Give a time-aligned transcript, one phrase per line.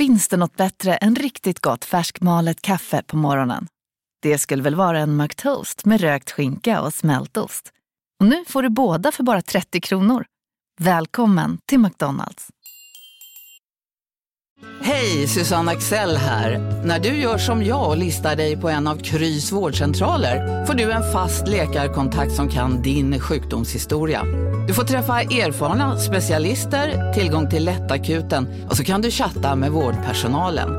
[0.00, 3.66] Finns det något bättre än riktigt gott färskmalet kaffe på morgonen?
[4.22, 7.72] Det skulle väl vara en McToast med rökt skinka och smältost.
[8.20, 10.24] Och nu får du båda för bara 30 kronor.
[10.80, 12.48] Välkommen till McDonalds.
[14.82, 16.58] Hej, Susanne Axel här.
[16.84, 20.92] När du gör som jag och listar dig på en av Krys vårdcentraler får du
[20.92, 24.24] en fast läkarkontakt som kan din sjukdomshistoria.
[24.68, 30.70] Du får träffa erfarna specialister, tillgång till lättakuten och så kan du chatta med vårdpersonalen.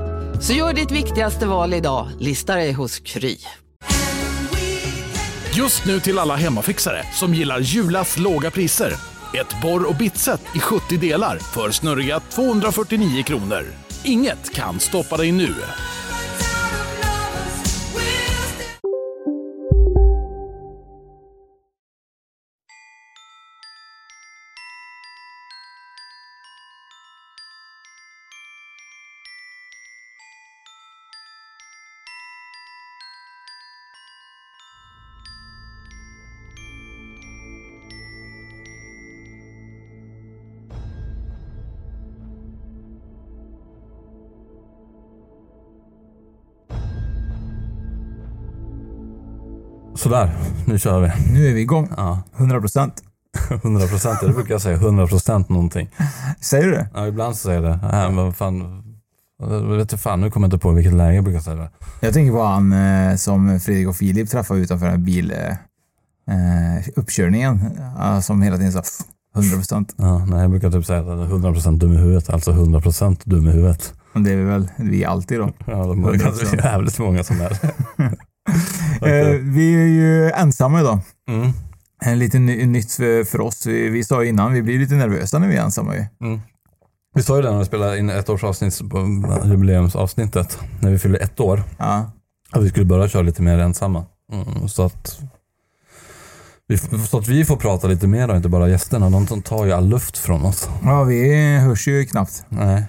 [0.42, 3.38] Så gör ditt viktigaste val idag, listar dig hos Kry.
[5.54, 9.11] Just nu till alla hemmafixare som gillar Julas låga priser.
[9.34, 13.66] Ett borr och bitset i 70 delar för snurriga 249 kronor.
[14.04, 15.54] Inget kan stoppa dig nu.
[50.02, 50.32] Sådär,
[50.66, 51.34] nu kör vi.
[51.34, 51.90] Nu är vi igång.
[51.98, 52.94] Ja, 100 procent.
[53.64, 54.20] 100 procent.
[54.22, 54.76] Det brukar jag säga.
[54.76, 55.90] 100 procent någonting.
[56.40, 56.88] Säger du det?
[56.94, 57.98] Ja, ibland så säger jag det.
[57.98, 58.84] Äh, men fan,
[59.40, 61.70] jag vet fan, nu kommer jag inte på vilket läge jag brukar säga det.
[62.02, 65.32] Jag tänker på han eh, som Fredrik och Filip träffade utanför den här bil...
[65.32, 65.50] Eh,
[66.78, 67.60] eh, uppkörningen.
[68.00, 68.84] eh, som hela tiden sa
[69.36, 69.96] 100 procent.
[69.98, 72.30] Ja, nej, jag brukar typ säga att jag är 100 procent dum i huvudet.
[72.30, 73.94] Alltså 100 procent dum i huvudet.
[74.16, 75.52] Det är väl vi alltid då.
[75.66, 77.60] Ja, de är jävligt många som är
[79.02, 81.00] Eh, vi är ju ensamma idag.
[81.30, 81.52] mm.
[82.04, 82.94] En lite ny, nytt
[83.32, 83.66] för, oss.
[83.66, 86.06] Vi, vi sa innan, vi blir lite nervösa när vi är ensamma ju.
[87.16, 88.98] Vi sa ju det när vi spelade in ett års avsnitt, på
[89.46, 92.12] jubileumsavsnittet, när vi fyllde ett år, Ja.
[92.52, 94.06] att vi skulle börja köra lite mer ensamma.
[94.34, 95.20] Mm, så, att
[96.72, 96.78] vi,
[97.08, 99.10] så att vi får prata lite mer och inte bara gästerna.
[99.10, 100.70] De tar ju all luft från oss.
[100.84, 102.46] ja, vi hörs ju knappt.
[102.50, 102.84] Nej,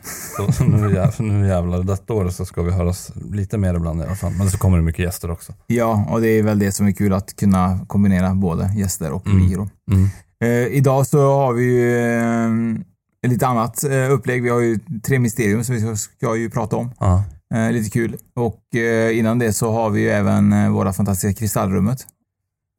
[0.56, 4.04] så nu, jä- nu jävlar, detta året så ska vi höras lite mer ibland i
[4.04, 4.32] alla fall.
[4.38, 5.52] Men så kommer det mycket gäster också.
[5.66, 9.22] Ja, och det är väl det som är kul att kunna kombinera både gäster och
[9.26, 9.68] vi då.
[9.92, 10.08] Mm.
[10.44, 12.06] Eh, idag så har vi ju
[13.24, 14.42] eh, lite annat eh, upplägg.
[14.42, 16.90] Vi har ju tre mysterium som vi ska, ska ju prata om.
[17.00, 18.16] Ja, Eh, lite kul.
[18.36, 22.06] Och eh, innan det så har vi ju även eh, våra fantastiska kristallrummet.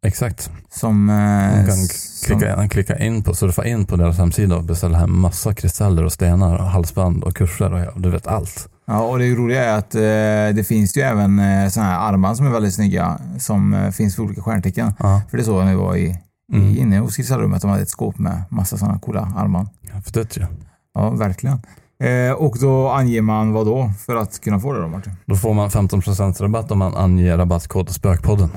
[0.03, 0.51] Exakt.
[0.69, 1.09] Som...
[1.09, 4.97] Eh, Man kan som klicka, klicka in på, surfa in på deras hemsida och beställa
[4.97, 8.69] hem massa kristaller och stenar och halsband och kurser och ja, du vet allt.
[8.87, 12.37] ja, och det roliga är att eh, det finns ju även eh, såna här armband
[12.37, 14.93] som är väldigt snygga som eh, finns för olika stjärntecken.
[14.99, 16.17] Ja, För det såg jag när vi var i,
[16.53, 16.67] Mm.
[16.69, 17.61] i, inne hos kristallrummet.
[17.61, 19.67] De hade ett skåp med massa sådana coola armband.
[19.91, 20.45] häftigt ju.
[20.93, 21.61] Ja, verkligen.
[22.03, 25.13] Eh, och då anger man vad då för att kunna få det då Martin?
[25.25, 28.49] Då får man 15% rabatt om man anger rabattkod Spökpodden.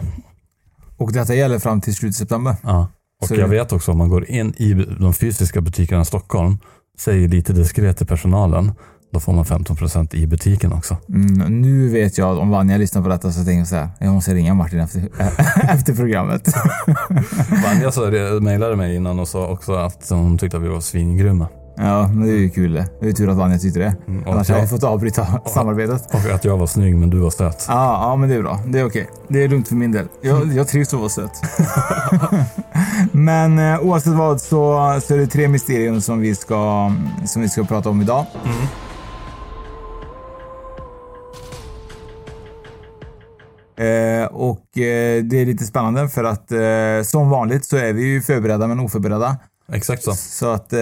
[0.97, 2.57] Och detta gäller fram till slutet av september.
[2.63, 2.89] Ja.
[3.23, 6.05] Och Så jag det- vet också om man går in i de fysiska butikerna i
[6.05, 6.59] Stockholm,
[6.99, 8.73] säger lite diskret till personalen,
[9.13, 10.97] då får man 15% i butiken också.
[11.09, 13.89] Mm, nu vet jag att om Vanja lyssnar på detta så tänker jag så här.
[14.01, 15.09] Jag måste ringa Martin efter,
[15.71, 16.49] efter programmet.
[17.65, 21.49] Vanja så mejlade mig innan och sa också att hon tyckte att vi var svingrymma.
[21.77, 22.87] Ja, men det är ju kul det.
[23.01, 23.97] Det är tur att Vanja tyckte det.
[24.09, 26.15] Mm, och Annars hade jag fått avbryta samarbetet.
[26.15, 27.65] Och att jag var snygg men du var söt.
[27.69, 28.61] Ja, ja, men det är bra.
[28.67, 29.09] Det är okej.
[29.29, 30.09] Det är lugnt för min del.
[30.21, 31.33] Jag, jag trivs att vara söt.
[33.13, 36.93] men eh, oavsett vad så, så är det tre mysterium som vi ska,
[37.25, 38.27] som vi ska prata om idag.
[43.79, 48.03] Eh, och eh, det är lite spännande för att eh, som vanligt så är vi
[48.05, 49.37] ju förberedda men oförberedda.
[49.73, 50.15] Exakt så.
[50.15, 50.79] Så att eh,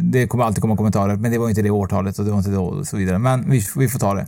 [0.00, 1.16] det kommer alltid komma kommentarer.
[1.16, 3.18] Men det var inte det årtalet och det var inte det och så vidare.
[3.18, 4.26] Men vi, vi får ta det.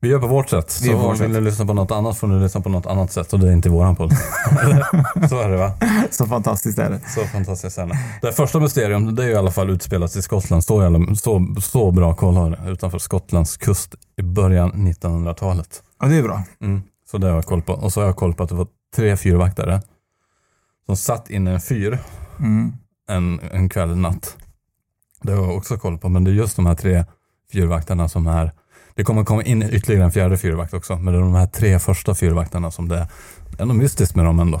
[0.00, 0.80] Vi gör på vårt sätt.
[0.82, 1.30] Vi Så vårt vill sätt.
[1.30, 3.52] ni lyssna på något annat får ni lyssna på något annat sätt och det är
[3.52, 4.12] inte våran podd.
[5.28, 5.72] så är det va?
[6.10, 7.00] Så fantastiskt är det.
[7.08, 7.98] Så fantastiskt är det.
[8.22, 10.64] Det första mysterium, det är ju i alla fall utspelat i Skottland.
[10.64, 15.82] Så, jävla, så, så bra koll har jag utanför Skottlands kust i början 1900-talet.
[16.00, 16.42] Ja, det är bra.
[16.60, 16.82] Mm.
[17.10, 17.72] Så det har jag koll på.
[17.72, 18.66] Och så har jag koll på att det var
[18.96, 19.82] tre fyrvaktare
[20.86, 21.98] som satt inne i en fyr
[22.38, 22.72] Mm.
[23.08, 24.36] en, en kväll, natt.
[25.22, 27.04] Det har jag också koll på, men det är just de här tre
[27.52, 28.52] fyrvaktarna som är
[28.96, 31.78] det kommer komma in ytterligare en fjärde fyrvakt också, men det är de här tre
[31.78, 33.06] första fyrvaktarna som det är.
[33.56, 34.60] Det är något mystiskt med dem ändå.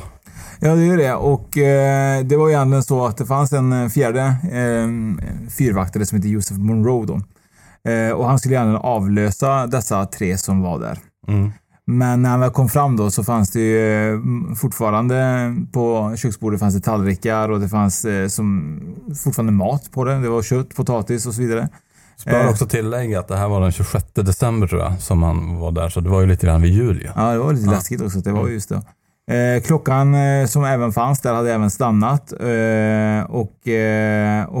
[0.60, 1.14] Ja, det är det.
[1.14, 4.22] Och eh, det var ju egentligen så att det fanns en eh, fjärde
[4.52, 4.88] eh,
[5.50, 7.20] fyrvaktare som heter Joseph Monroe då.
[7.90, 10.98] Eh, och han skulle gärna avlösa dessa tre som var där.
[11.28, 11.52] Mm.
[11.86, 14.20] Men när han väl kom fram då så fanns det ju eh,
[14.56, 18.80] fortfarande på köksbordet fanns det tallrikar och det fanns eh, som,
[19.24, 20.14] fortfarande mat på det.
[20.20, 21.68] Det var kött, potatis och så vidare.
[22.26, 22.50] Bör Eh.
[22.50, 25.88] också tillägga att det här var den 26 december tror jag som han var där.
[25.88, 27.08] Så det var ju lite grann vid jul ju.
[27.16, 27.70] Ja, det var lite Ja.
[27.72, 28.18] läskigt också.
[28.20, 28.82] Det var just det.
[29.34, 33.52] Eh, klockan eh, som även fanns där hade även stannat eh, och,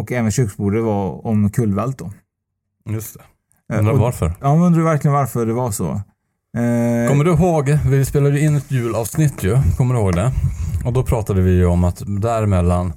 [0.00, 2.10] och även köksbordet var omkullvält då.
[2.90, 3.16] Just
[3.68, 3.76] det.
[3.78, 4.32] Undrar varför.
[4.40, 6.00] Ja, man undrar verkligen varför det var så.
[6.54, 9.58] Eh, Kommer du ihåg, vi spelade in ett julavsnitt ju.
[9.76, 10.32] Kommer du ihåg det?
[10.84, 12.92] Och då pratade vi ju om att däremellan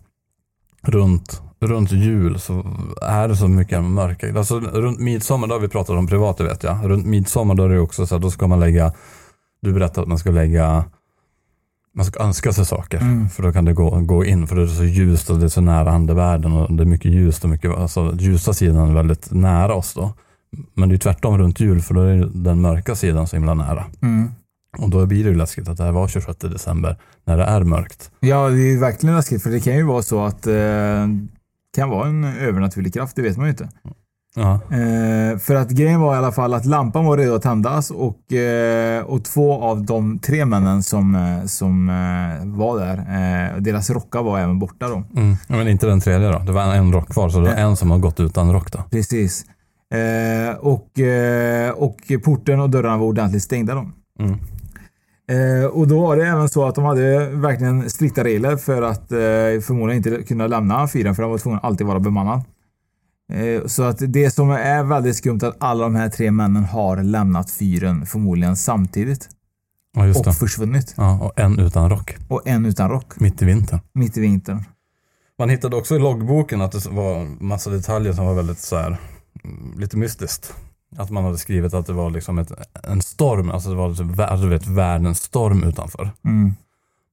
[0.81, 2.65] runt, runt jul så
[3.01, 4.37] är det så mycket mörker.
[4.37, 6.89] Alltså runt midsommar, då har vi pratat om privat det vet jag.
[6.89, 8.93] Runt midsommar då är det också så att då ska man lägga,
[9.61, 10.85] du berättade att man ska lägga
[11.95, 12.97] man ska önska sig saker.
[12.97, 13.29] Mm.
[13.29, 14.47] För då kan det gå, gå in.
[14.47, 16.51] För det är så ljust och det är så nära andevärlden.
[16.51, 20.13] Och det är mycket ljust och mycket, alltså ljusa sidan är väldigt nära oss då.
[20.73, 23.85] Men det är tvärtom runt jul för då är den mörka sidan så himla nära.
[24.01, 24.31] mm.
[24.77, 27.61] Och då blir det ju läskigt att det här var 26 december när det är
[27.63, 28.11] mörkt.
[28.19, 31.07] Ja, det är verkligen läskigt för det kan ju vara så att eh,
[31.75, 33.69] kan vara en övernaturlig kraft, det vet man ju inte.
[34.35, 37.91] Ja, Eh, för att grejen var i alla fall att lampan var redo att tändas
[37.91, 43.61] och, eh, och två av de tre männen som, eh, som eh, var där, eh,
[43.61, 45.03] deras rockar var även borta då.
[45.15, 45.35] mm.
[45.47, 46.39] Men inte den tredje då.
[46.39, 48.83] Det var en rock kvar så det var en som har gått utan rock då.
[48.91, 49.45] Precis.
[49.93, 53.89] Eh, och, eh, och porten och dörrarna var ordentligt stängda då.
[54.19, 54.39] Mm.
[55.29, 59.11] Eh, och då var det även så att de hade verkligen strikta regler för att
[59.11, 59.17] eh,
[59.61, 62.41] förmodligen inte kunna lämna fyren för de var tvungna att alltid vara bemannad.
[63.33, 66.63] Eh, så att det som är väldigt skumt är att alla de här tre männen
[66.63, 69.29] har lämnat fyren förmodligen samtidigt
[69.95, 70.33] Ja, just och det.
[70.33, 70.93] försvunnit.
[70.97, 72.15] Ja, och en utan rock.
[72.27, 73.79] Och en utan rock Mitt i vintern.
[73.93, 74.63] mitt i vintern.
[75.39, 78.97] Man hittade också i loggboken att det var massa detaljer som var väldigt så här,
[79.77, 80.53] lite mystiskt.
[80.97, 82.51] Att man hade skrivit att det var liksom ett,
[82.83, 83.85] en storm, alltså det var
[84.25, 86.09] alltså du vet, världens storm utanför.
[86.25, 86.53] Mm.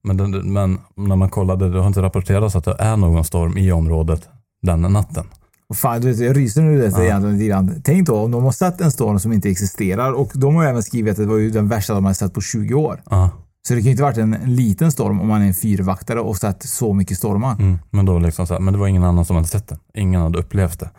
[0.02, 3.72] Men, men när man kollade, det har inte rapporterats att det är någon storm i
[3.72, 4.28] området
[4.62, 5.24] den natten.
[5.68, 7.02] Och fan, du vet, jag ryser nu det Ja.
[7.02, 7.80] egentligen lite grann.
[7.84, 10.82] Tänk då om de har sett en storm som inte existerar och de har även
[10.82, 13.02] skrivit att det var ju den värsta de har sett på 20 år.
[13.10, 13.30] Ja,
[13.68, 16.20] Så det kan ju inte varit en, en liten storm om man är en fyrvaktare
[16.20, 17.52] och sett så mycket stormar.
[17.52, 19.78] mm, men, då liksom så här, men det var ingen annan som hade sett det.
[19.94, 20.90] Ingen hade upplevt det.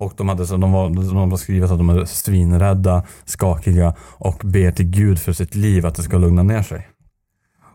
[0.00, 4.40] Och de hade så, de var, de var skrivit att de är svinrädda, skakiga och
[4.44, 6.88] ber till Gud för sitt liv att det ska lugna ner sig.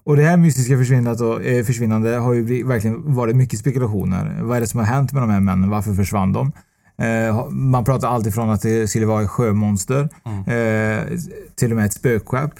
[0.06, 4.40] Och det här mystiska försvinnandet, och, eh, försvinnande har ju verkligen varit mycket spekulationer.
[4.42, 5.70] Vad är det som har hänt med de här männen?
[5.70, 6.52] Varför försvann de?
[6.98, 10.10] Eh, man pratar alltid från att det skulle vara ett sjömonster,
[10.48, 11.18] eh,
[11.56, 12.52] till och med ett spökskepp.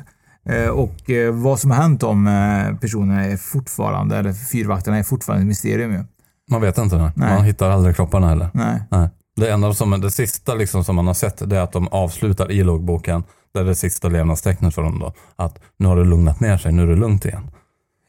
[0.50, 5.04] Eh, och eh, vad som har hänt om eh, personerna är fortfarande, eller fyrvaktarna är
[5.04, 6.04] fortfarande ett mysterium ju.
[6.52, 6.98] Man vet inte.
[6.98, 7.36] Nej.
[7.36, 8.50] Man hittar aldrig kropparna heller.
[8.54, 8.84] Nej.
[8.90, 9.10] Nej.
[9.36, 12.52] Det enda som, det sista liksom som man har sett det är att de avslutar
[12.52, 13.24] i loggboken.
[13.54, 15.14] Det är det sista levnadstecknet för dem då.
[15.36, 17.52] Att nu har det lugnat ner sig, nu är det lugnt igen.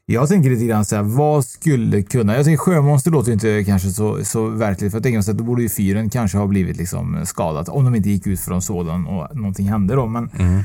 [0.09, 2.37] Jag tänker lite grann så här, vad skulle kunna...
[2.37, 4.93] Jag tänker sjömonster låter inte kanske så, så verkligt.
[4.93, 7.69] För jag tänker så att då borde ju fyren kanske ha blivit liksom skadat.
[7.69, 10.07] Om de inte gick ut från sådan och någonting hände då.
[10.07, 10.63] Men Mm.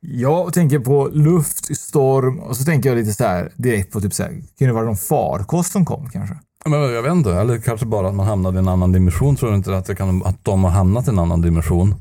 [0.00, 4.14] jag tänker på luft, storm och så tänker jag lite så här direkt på typ
[4.14, 6.36] så här, kunde det vara någon farkost som kom kanske?
[6.66, 9.36] Men jag vet inte, eller kanske bara att man hamnade i en annan dimension.
[9.36, 11.94] Tror du inte att, det kan, att de har hamnat i en annan dimension?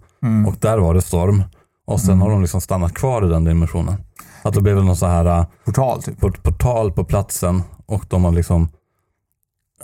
[0.47, 1.43] Och där var det storm.
[1.87, 3.95] Och sen har de liksom stannat kvar i den dimensionen.
[4.43, 6.19] Att det blev någon så här äh, Portal typ.
[6.19, 8.69] port- portal på platsen och de har liksom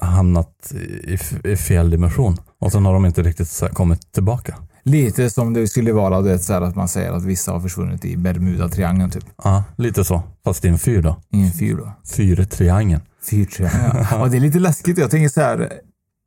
[0.02, 0.74] hamnat
[1.04, 1.18] i,
[1.52, 2.38] i fel dimension.
[2.60, 4.56] Och sen har de inte riktigt kommit tillbaka.
[4.84, 7.60] Lite som det skulle vara du vet, så här att man säger att vissa har
[7.60, 9.26] försvunnit i Bermuda-triangeln typ.
[9.44, 10.22] Ja, lite så.
[10.46, 11.16] Fast i en fyr då.
[11.32, 11.92] I en fyr då.
[12.16, 13.02] Fyrtriangeln.
[13.24, 14.06] Fyrtriangeln.
[14.12, 14.22] Ja.
[14.22, 14.98] och det är lite läskigt.
[14.98, 15.72] Jag tänker så här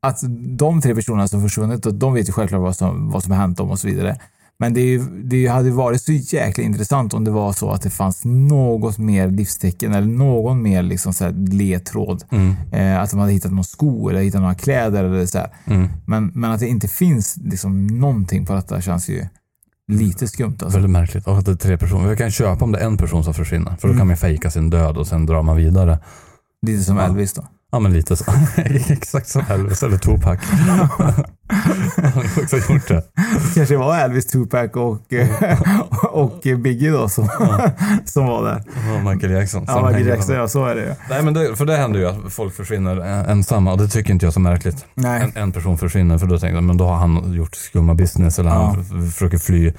[0.02, 0.20] att
[0.56, 3.38] de tre personerna som försvunnit, och de vet ju självklart vad som, vad som har
[3.38, 4.18] hänt dem och så vidare.
[4.58, 7.82] Men det, är ju, det hade varit så jäkla intressant om det var så att
[7.82, 12.24] det fanns något mer livstecken eller någon mer liksom så ledtråd.
[12.30, 12.54] Mm.
[12.72, 15.46] Eh, att de hade hittat någon sko eller hittat några kläder eller så.
[15.64, 15.88] Mm.
[16.06, 19.26] Men, men att det inte finns liksom någonting på detta känns ju
[19.92, 20.56] lite skumt.
[20.60, 20.78] Alltså.
[20.78, 21.26] Väldigt märkligt.
[21.26, 22.08] Och att det är tre personer.
[22.08, 23.76] Vi kan köpa om det är en person som försvinner.
[23.76, 25.98] För då kan man fejka sin död och sen drar man vidare.
[26.66, 26.98] Lite som.
[26.98, 27.44] Elvis då.
[27.72, 28.24] Ja men lite så.
[28.88, 30.38] Exakt som Elvis eller Tupac.
[31.96, 33.02] Han har också gjort det.
[33.54, 35.00] kanske var Elvis, Tupac och,
[36.10, 37.28] och Biggie då som,
[38.04, 38.62] som var där.
[38.96, 39.64] Och Michael Jackson.
[39.68, 40.92] Ja, Michael Jackson, ja så är det ju.
[41.10, 42.96] Nej men det, för det händer ju att folk försvinner
[43.30, 44.84] ensamma och det tycker inte jag är så märkligt.
[44.94, 45.22] Nej.
[45.22, 48.38] En, en person försvinner för då tänker jag men då har han gjort skumma business
[48.38, 48.80] eller han Ja.
[49.06, 49.72] f- försöker fly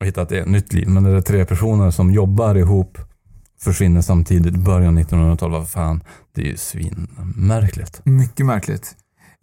[0.00, 0.88] och hitta ett nytt liv.
[0.88, 2.98] Men det är tre personer som jobbar ihop
[3.60, 6.02] försvinner samtidigt i början av 1900-talet, vad fan,
[6.34, 8.00] det är ju svinmärkligt.
[8.04, 8.96] Mycket märkligt.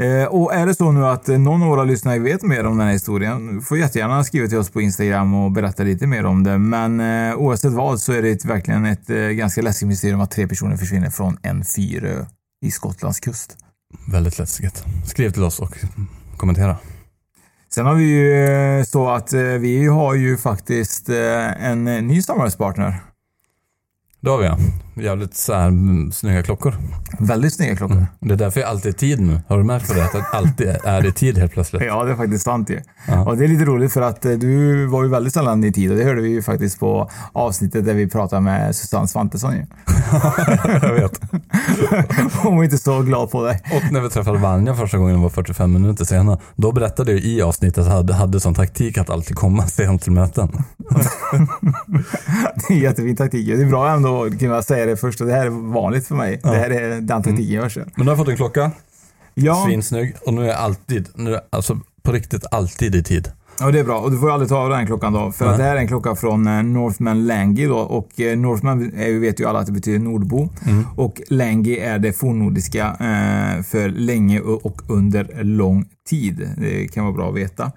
[0.03, 2.87] Eh, och är det så nu att någon av våra lyssnare vet mer om den
[2.87, 6.57] här historien, får jättegärna skriva till oss på Instagram och berätta lite mer om det.
[6.57, 10.47] Men eh, oavsett vad så är det verkligen ett eh, ganska läskigt mysterium att tre
[10.47, 12.25] personer försvinner från en fyrö
[12.65, 13.57] i Skottlands kust.
[14.07, 14.83] Väldigt läskigt.
[15.05, 15.77] Skriv till oss och
[16.37, 16.77] kommentera.
[17.75, 22.21] Sen har vi ju eh, så att eh, vi har ju faktiskt eh, en ny
[22.21, 22.99] samarbetspartner.
[24.25, 24.84] Det har vi ja.
[24.97, 25.71] Jävligt så här,
[26.11, 26.75] snygga klockor.
[27.19, 27.95] Väldigt snygga klockor.
[27.95, 28.07] Mm.
[28.19, 29.41] Det är därför jag alltid är i tid nu.
[29.47, 30.03] Har du märkt på det?
[30.03, 31.81] Att alltid är i tid helt plötsligt.
[31.85, 32.81] Ja, det är faktiskt sant ju.
[33.07, 33.25] Ja.
[33.25, 35.91] Och det är lite roligt för att eh, du var ju väldigt sällan i tid
[35.91, 39.65] och det hörde vi ju faktiskt på avsnittet där vi pratade med Susanne Svantesson ju.
[40.81, 41.21] jag vet.
[42.43, 43.61] Hon var inte så glad på dig.
[43.73, 46.37] Och när vi träffade Vanja första gången var 45 minuter senare.
[46.55, 50.11] Då berättade jag i avsnittet att hade, hade som taktik att alltid komma sent till
[50.11, 50.49] möten.
[52.67, 53.47] Det är jättefin taktik.
[53.47, 55.21] Det är bra ändå att kunna säga det först.
[55.21, 56.39] och Det här är vanligt för mig.
[56.43, 57.83] Det här är den taktiken jag kör.
[57.83, 58.71] Men nu har jag fått en klocka.
[59.33, 60.15] Ja, Svinsnygg.
[60.25, 63.31] Och nu är jag alltid, nu är alltså på riktigt alltid i tid.
[63.59, 63.99] Ja, det är bra.
[63.99, 65.31] Och du får ju aldrig ta av den klockan då.
[65.31, 67.77] För att det här är en klocka från eh, Northman Langi då.
[67.77, 70.49] Och eh, Northman är ju- vet ju alla att det betyder nordbo.
[70.67, 70.85] Mm.
[70.95, 76.49] Och Langi är det fornnordiska eh, för länge och under lång tid.
[76.57, 77.71] Det kan vara bra att veta.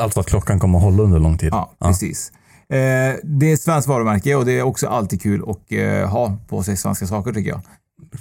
[0.00, 1.48] Alltså att klockan kommer att hålla under lång tid.
[1.52, 2.32] Ja, precis.
[2.68, 6.36] Eh, det är ett svenskt varumärke och det är också alltid kul att eh, ha
[6.48, 7.60] på sig svenska saker tycker jag.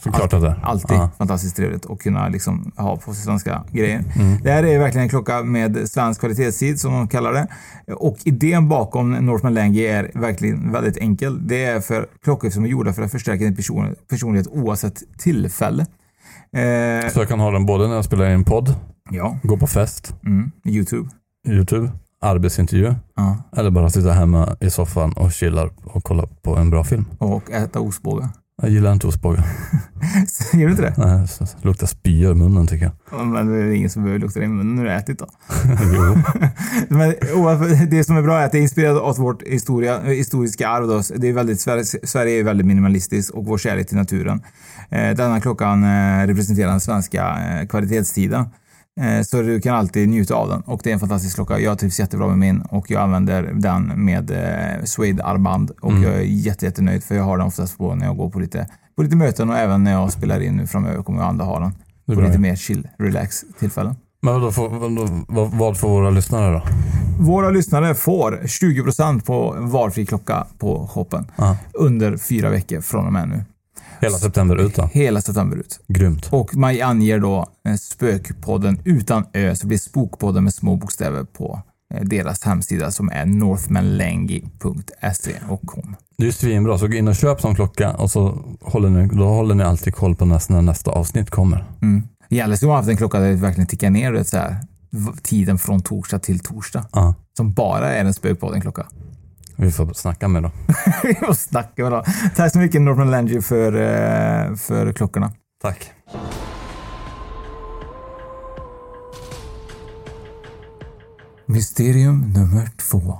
[0.03, 0.59] Såklart att det är.
[0.63, 1.09] Alltid Ja.
[1.17, 4.03] fantastiskt trevligt att kunna liksom ha på sig svenska grejer.
[4.15, 4.37] Mm.
[4.43, 7.47] Det här är verkligen en klocka med svensk kvalitetstid som de kallar det.
[7.93, 11.47] Och idén bakom Northman Lange är verkligen väldigt enkel.
[11.47, 15.85] Det är för klockor som är gjorda för att förstärka din person, personlighet oavsett tillfälle.
[16.55, 18.75] Eh, Så jag kan ha den både när jag spelar in podd,
[19.11, 21.09] ja, går på fest, mm, Youtube.
[21.47, 21.91] YouTube,
[22.23, 23.37] arbetsintervju Ja.
[23.57, 27.05] eller bara sitta hemma i soffan och chillar och kollar på en bra film.
[27.17, 28.29] Och äta ostbågar.
[28.61, 29.43] Jag gillar inte ostbågar.
[30.53, 30.93] Gör du inte det?
[30.97, 32.93] Nej, så luktar spya i munnen tycker jag.
[33.11, 35.25] Ja, Men det är ingen som behöver lukta i munnen när du ätit då.
[35.93, 36.15] jo.
[36.97, 40.67] Men oavsett- det som är bra är att det är inspirerat av vårt historia, historiska
[40.69, 40.87] arv.
[40.87, 41.01] Då.
[41.15, 44.41] Det är väldigt, Sverige, Sverige är väldigt minimalistiskt och vår kärlek till naturen.
[44.89, 48.45] Eh, denna klockan eh, representerar den svenska eh, kvalitetstiden.
[49.01, 51.59] Eh, så du kan alltid njuta av den och det är en fantastisk klocka.
[51.59, 56.03] Jag trivs jättebra med min och jag använder den med eh, suede-armband och Mm.
[56.03, 58.67] jag är jätte, jättenöjd för jag har den oftast på när jag går på lite,
[58.95, 61.59] på lite möten och även när jag spelar in nu framöver kommer jag andra ha
[61.59, 61.71] den.
[62.15, 63.95] På lite mer chill, relax tillfällen.
[64.21, 66.61] Men får, vadå, vad, vad får våra lyssnare då?
[67.19, 71.57] Våra lyssnare får 20% på valfri klocka på shoppen Ja.
[71.73, 73.43] under fyra veckor från och med nu.
[74.01, 74.89] Hela september ut då?
[74.93, 75.79] Hela september ut.
[75.87, 76.27] Grymt.
[76.31, 81.61] Och man anger då eh, Spökpodden utan ö, så blir Spokpodden med små bokstäver på
[81.93, 85.95] eh, deras hemsida som är northmanlangi.se och kom.
[86.17, 89.07] Det är ju svinbra, så gå in och köp som klocka och så håller ni,
[89.07, 91.65] då håller ni alltid koll på nästa, när nästa avsnitt kommer.
[91.81, 92.03] Mm.
[92.29, 94.57] Gäller skulle man haft en klocka där det verkligen tickar ner så här,
[95.23, 96.85] tiden från torsdag till torsdag.
[96.91, 98.85] Ja, Som bara är en Spökpodden-klocka.
[99.63, 100.51] Vi får snacka med då.
[101.27, 102.03] och snacka med dem.
[102.35, 105.31] Tack så mycket Northman Langi för, eh, för klockorna.
[105.61, 105.91] Tack.
[111.45, 113.17] Mysterium nummer två.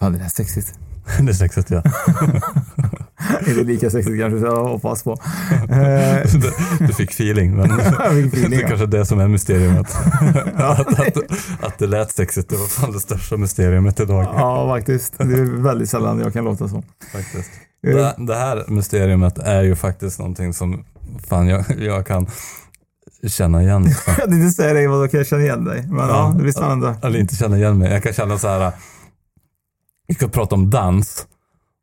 [0.00, 0.78] Fan, det är sexigt.
[1.20, 1.82] Det är sexigt ja.
[3.50, 4.46] Är det lika sexigt kanske?
[4.46, 5.12] Jag hoppas på.
[5.70, 6.52] Eh, Du,
[6.86, 8.68] du fick feeling, men fick feeling, det är ja.
[8.68, 9.86] kanske det som är mysteriet.
[10.56, 11.16] att, att,
[11.60, 14.24] att det lät sexigt, det var fan det största mysteriet idag.
[14.24, 15.14] ja, faktiskt.
[15.18, 16.82] Det är väldigt sällan jag kan låta så.
[17.12, 17.50] Faktiskt.
[17.86, 20.84] Eh, Det, det här mysteriet är ju faktiskt någonting som
[21.28, 22.26] fan jag, jag kan
[23.28, 23.88] känna igen.
[24.06, 25.84] Jag hade inte säga det, vad då kan jag känna igen dig.
[25.88, 26.32] Men ja, Ja.
[26.36, 26.94] det blir spännande.
[27.02, 27.92] Eller inte känna igen mig.
[27.92, 28.72] Jag kan känna så här.
[30.08, 31.26] Vi ska prata om dans.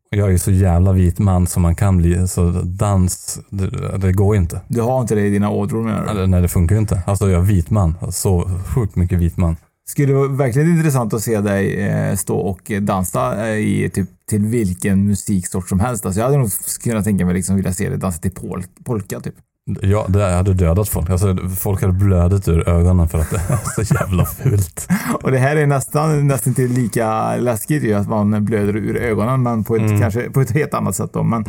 [0.09, 2.27] Jag är så jävla vit man som man kan bli.
[2.27, 4.61] Så dans, det, det går inte.
[4.67, 6.27] Du har inte det i dina ådror menar du?
[6.27, 7.01] Nej, det funkar ju inte.
[7.05, 7.95] Alltså jag är vit man.
[8.11, 9.55] Så sjukt mycket vit man.
[9.89, 14.09] Skulle det vara verkligen intressant att se dig eh, stå och dansa eh, i typ
[14.29, 16.05] till vilken musiksort som helst.
[16.05, 16.49] Alltså jag hade nog
[16.83, 19.35] kunnat tänka mig liksom vilja se dig dansa till pol polka typ.
[19.81, 21.09] Ja, det hade dödat folk.
[21.09, 23.37] Alltså, folk hade blödit ur ögonen för att det
[23.81, 24.87] är så jävla fult.
[25.23, 29.43] Och det här är nästan, nästan till lika läskigt ju att man blöder ur ögonen
[29.43, 29.99] men på ett, Mm.
[30.01, 31.23] kanske, på ett helt annat sätt då.
[31.23, 31.41] Men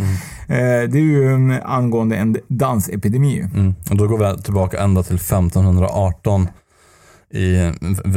[0.48, 3.40] eh, det är ju um, angående en dansepidemi.
[3.54, 3.74] Mm.
[3.90, 6.48] Och då går vi tillbaka ända till 1518
[7.30, 7.40] i,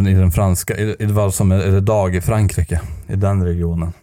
[0.10, 3.94] i den franska, i, i vad som är idag i Frankrike, i den regionen.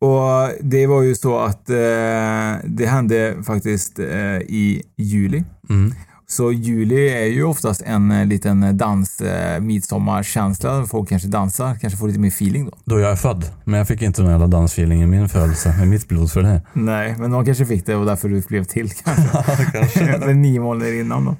[0.00, 5.44] Och det var ju så att eh, det hände faktiskt eh, i juli.
[5.70, 5.94] Mm.
[6.30, 10.86] Så juli är ju oftast en eh, liten dans, eh, midsommarkänsla.
[10.86, 12.72] Folk kanske dansar, kanske får lite mer feeling då.
[12.84, 13.44] Då jag är född.
[13.64, 16.62] Men jag fick inte någon jävla dansfeeling i min födelse, med mitt blod för det.
[16.72, 20.00] Nej, men de kanske fick det och därför du blev till kanske.
[20.14, 21.30] Eller nio månader innan då.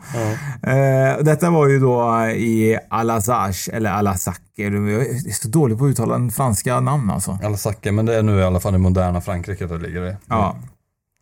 [0.71, 4.37] Eh, detta var ju då i Al-Azhar, eller Al-Azhar.
[4.54, 7.38] Jag är så dålig på att uttala en franska namn alltså.
[7.45, 10.16] Alsace, men det är nu i alla fall i moderna Frankrike det ligger i.
[10.28, 10.57] Ja.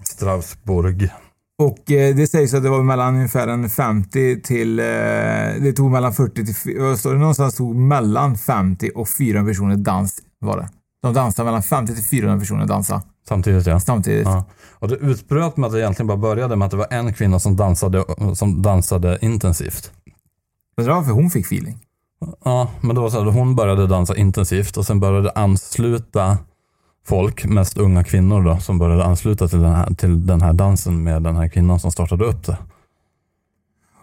[0.05, 1.11] Strasbourg.
[1.59, 4.85] Och eh, det sägs att det var mellan ungefär en 50 till, eh,
[5.61, 9.77] det tog mellan 40 till, vad står det någonstans tog mellan 50 och 400 personer
[9.77, 10.69] dans var det.
[11.03, 13.81] De dansade mellan 50 till 400 personer dansa Samtidigt ja.
[13.81, 14.27] samtidigt.
[14.27, 14.45] ja.
[14.79, 17.41] Och det utbröt med att det egentligen bara började med att det var en kvinna
[17.41, 19.93] som dansade, som dansade intensivt.
[20.77, 21.79] Undrar varför hon fick feeling.
[22.45, 26.39] Ja, men det var så här, hon började dansa intensivt och sen började ansluta
[27.07, 31.03] folk, mest unga kvinnor då, som började ansluta till den här, till den här dansen
[31.03, 32.57] med den här kvinnan som startade upp det.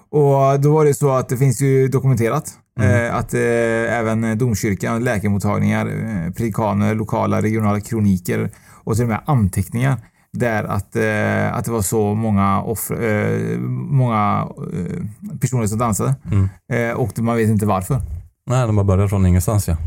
[0.10, 5.04] Och då var det så att det finns ju dokumenterat eh, att eh, även domkyrkan,
[5.04, 8.50] läkarmottagningar, eh, predikaner, lokala, regionala kroniker
[8.84, 9.98] och till och med anteckningar
[10.34, 16.16] där att, eh, att det var så många, offer, eh, många eh, personer som dansade.
[16.32, 16.50] Mm.
[16.74, 18.02] Eh, och man vet inte varför.
[18.50, 19.78] Nej, de bara började från ingenstans ja.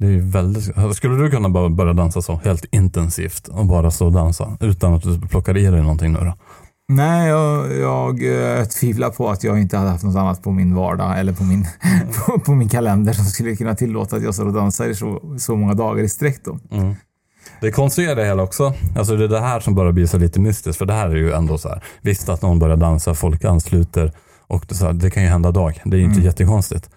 [0.00, 0.96] Det är väldigt...
[0.96, 4.94] Skulle du kunna bara börja dansa så, helt intensivt och bara stå och dansa utan
[4.94, 6.34] att du plockar i dig någonting nu då?
[6.88, 8.10] Nej, jag, jag
[8.58, 11.44] eh, tvivlar på att jag inte hade haft något annat på min vardag eller på
[11.44, 11.66] min,
[12.26, 15.36] på, på min kalender som skulle kunna tillåta att jag står och dansar i så,
[15.38, 16.44] så många dagar i sträck.
[16.44, 16.58] Då.
[16.70, 16.94] Mm.
[17.60, 20.18] Det konstiga i det hela också, alltså det är det här som börjar bli så
[20.18, 23.14] lite mystiskt, för det här är ju ändå så här, visst att någon börjar dansa,
[23.14, 24.12] folk ansluter
[24.46, 26.26] och det, här, det kan ju hända dag, det är ju inte Mm.
[26.26, 26.90] jättekonstigt.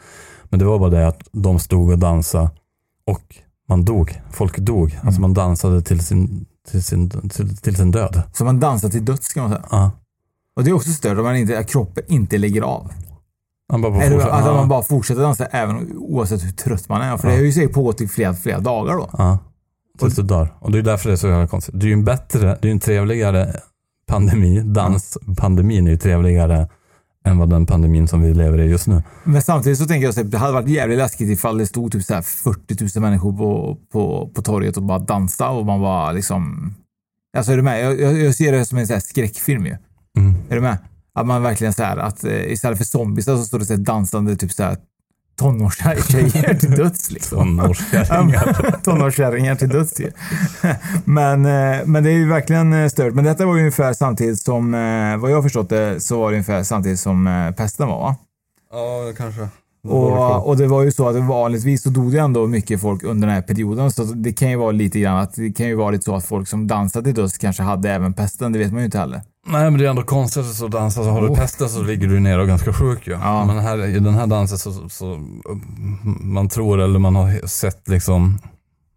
[0.43, 2.49] Men det var bara det att de stod och dansade
[3.11, 3.35] och
[3.69, 5.07] man dog, folk dog, Mm.
[5.07, 8.21] alltså man dansade till sin, till sin, till, till sin död.
[8.33, 9.63] Så man dansar till döds kan man säga.
[9.71, 9.91] Ja.
[10.55, 12.91] Och det är också stört om man inte, att kroppen inte lägger av.
[13.71, 17.17] Man bara Eller fortsätta- att man bara fortsätter dansa även oavsett hur trött man är.
[17.17, 17.39] För det Ja.
[17.39, 19.09] har ju säkert pågått i flera, flera dagar då.
[19.17, 19.37] Ja,
[19.99, 20.53] tills du dör.
[20.59, 21.79] Och det är därför det är så jävla konstigt.
[21.79, 23.59] Det är ju en bättre, det är en trevligare
[24.07, 24.59] pandemi.
[24.61, 26.69] Danspandemin är ju trevligare
[27.25, 29.03] än vad den pandemin som vi lever i just nu.
[29.23, 32.03] Men samtidigt så tänker jag att det hade varit jävligt läskigt ifall det stod typ
[32.03, 36.13] så här 40 000 människor på, på, på torget och bara dansade och man var
[36.13, 36.73] liksom...
[37.37, 37.85] Alltså är du med?
[37.85, 39.77] Jag, jag, jag ser det som en så skräckfilm ju.
[40.17, 40.35] Mm.
[40.49, 40.77] Är du med?
[41.15, 44.35] Att man verkligen så här att eh, istället för zombies så står det så dansande
[44.35, 44.77] typ så här
[45.35, 47.37] tonårstjejer till döds liksom.
[47.37, 48.79] Tonårskärringar.
[48.83, 50.11] Tonårskärringar till döds ju.
[51.05, 53.13] men, eh, men det är ju verkligen eh, stört.
[53.13, 56.35] Men detta var ju ungefär samtidigt som, eh, vad jag förstått det, så var det
[56.35, 58.15] ungefär samtidigt som pesten var va?
[58.71, 59.47] Ja, kanske.
[59.87, 63.27] Och, och det var ju så att vanligtvis så dog det ändå mycket folk under
[63.27, 63.91] den här perioden.
[63.91, 66.25] Så det kan ju vara lite grann att det kan ju vara lite så att
[66.25, 68.51] folk som dansade till döds kanske hade även pesten.
[68.51, 69.21] Det vet man ju inte heller.
[69.45, 71.03] Nej men det är ändå konstigt att dansa.
[71.03, 71.35] Så har du Oh.
[71.35, 73.13] pesten så ligger du ner och ganska sjuk ju.
[73.13, 73.45] Ja.
[73.45, 75.19] Men här, i den här dansen så, så
[76.21, 78.37] man tror eller man har sett liksom,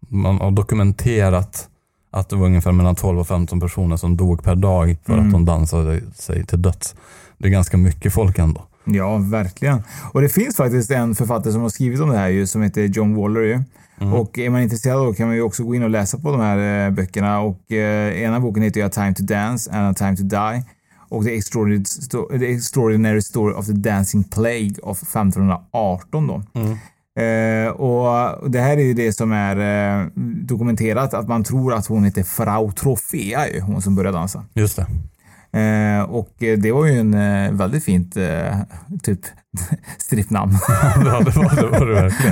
[0.09, 1.67] man har dokumenterat
[2.11, 5.25] att det var ungefär mellan 12 och 15 personer som dog per dag för Mm.
[5.25, 6.95] att de dansade sig till döds.
[7.37, 8.61] Det är ganska mycket folk ändå.
[8.83, 9.83] Ja, verkligen.
[10.11, 12.81] Och det finns faktiskt en författare som har skrivit om det här ju, som heter
[12.83, 13.61] John Waller ju.
[14.13, 16.41] Och är man intresserad då kan man ju också gå in och läsa på de
[16.41, 17.39] här eh, böckerna.
[17.39, 20.63] Och eh, ena boken heter ju A Time to Dance and A Time to Die.
[21.09, 26.41] Och The Extraordinary, Sto- The Extraordinary Story of the Dancing Plague of 1518 då.
[27.21, 29.57] Eh, och det här är ju det som är
[30.01, 30.07] eh,
[30.41, 34.43] dokumenterat att man tror att hon heter Frau Trofea ju, hon som började dansa.
[34.53, 34.85] Just det.
[35.59, 38.57] Eh, och eh, det var ju en eh, väldigt fint eh,
[39.03, 39.19] typ
[39.97, 40.53] strippnamn.
[41.05, 42.31] ja, det var det, var det verkligen.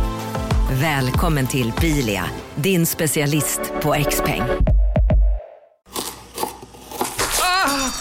[0.79, 2.23] Välkommen till Bilia,
[2.55, 4.41] din specialist på XPeng.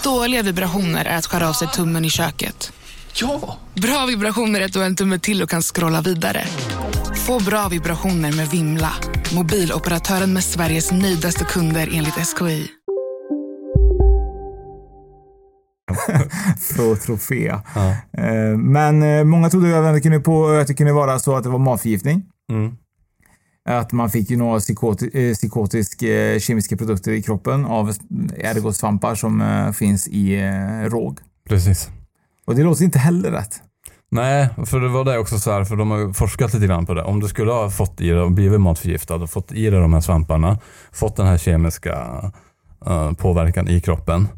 [0.05, 2.73] Dåliga vibrationer är att skära av sig tummen i köket.
[3.15, 3.59] Ja!
[3.75, 6.45] Bra vibrationer är att du har en tumme till och kan scrolla vidare.
[7.27, 8.93] Få bra vibrationer med Vimla.
[9.35, 12.67] Mobiloperatören med Sveriges nöjdaste kunder enligt SKI.
[16.61, 17.63] Frau Trofea.
[17.75, 17.91] Ja.
[18.25, 21.37] Eh, men eh, många trodde även att det, kunde på, att det kunde vara så
[21.37, 22.23] att det var matförgiftning.
[22.51, 22.77] Mm.
[23.69, 27.93] Att man fick ju några psykoti, eh, psykotiska eh, kemiska produkter i kroppen av
[28.39, 30.43] ergosvampar som eh, finns i
[30.89, 31.19] råg.
[31.49, 31.89] Precis.
[32.47, 33.63] Och det låter inte heller rätt.
[34.13, 36.95] Nej, för det var det också så här, för de har forskat lite grann på
[36.95, 37.03] det.
[37.03, 40.01] Om du skulle ha fått i dig blivit matförgiftad och fått i dig de här
[40.01, 40.59] svamparna,
[40.93, 42.23] fått den här kemiska
[42.87, 44.29] eh, påverkan i kroppen,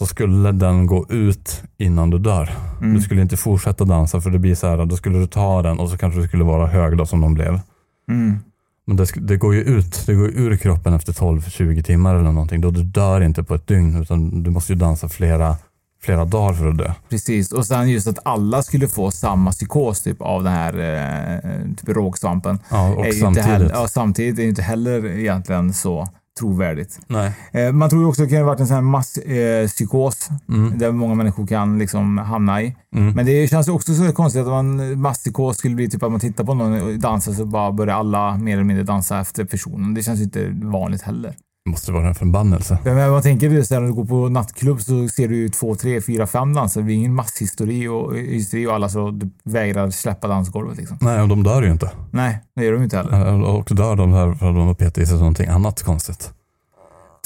[0.00, 2.50] så skulle den gå ut innan du dör.
[2.80, 2.94] Mm.
[2.94, 5.78] Du skulle inte fortsätta dansa för det blir så här, då skulle du ta den
[5.78, 7.60] och så kanske du skulle vara hög då som de blev.
[8.08, 8.38] Mm.
[8.86, 12.60] Men det, det går ju ut, det går ur kroppen efter 12-20 timmar eller någonting.
[12.60, 15.56] Då du dör inte på ett dygn utan du måste ju dansa flera,
[16.02, 16.92] flera dagar för att dö.
[17.08, 21.60] Precis, och sen just att alla skulle få samma psykos typ av den här eh,
[21.76, 22.58] typ rågsvampen.
[22.70, 23.48] Ja, och samtidigt.
[23.48, 26.08] heller, ja, samtidigt är ju inte heller egentligen så
[26.40, 26.98] trovärdigt.
[27.06, 27.32] Nej.
[27.52, 30.36] Eh, man tror ju också att det kan ha varit en sån här masspsykos eh,
[30.56, 30.78] Mm.
[30.78, 32.76] där många människor kan liksom hamna i.
[32.96, 33.12] Mm.
[33.14, 36.44] Men det känns också så konstigt att man masspsykos skulle bli typ att man tittar
[36.44, 39.94] på någon och dansar så bara börjar alla mer eller mindre dansa efter personen.
[39.94, 41.34] Det känns ju inte vanligt heller.
[41.68, 42.78] Måste vara en förbannelse.
[42.84, 45.48] Men om man tänker så här, när du går på nattklubb så ser du ju
[45.48, 46.82] två, tre, fyra, fem dansare.
[46.82, 50.98] Det blir ingen masshysteri och, hysteri och alla så vägrar släppa dansgolvet liksom.
[51.00, 51.90] Nej, och de dör ju inte.
[52.10, 53.42] Nej, det gör de inte heller.
[53.42, 56.32] Och dör de här för att de har petat i sig någonting annat konstigt.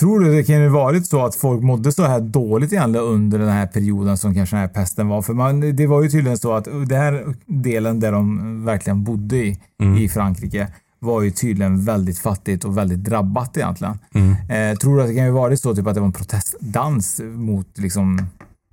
[0.01, 3.39] Tror du det kan ju varit så att folk mådde så här dåligt egentligen under
[3.39, 5.23] den här perioden som kanske den här pesten var?
[5.23, 9.37] För man, det var ju tydligen så att den här delen där de verkligen bodde
[9.37, 9.99] i, Mm.
[9.99, 10.69] i Frankrike,
[11.05, 13.99] var ju tydligen väldigt fattigt och väldigt drabbat egentligen.
[14.15, 14.33] Mm.
[14.51, 17.21] Eh, tror du att det kan ju varit så typ att det var en protestdans
[17.35, 18.27] mot liksom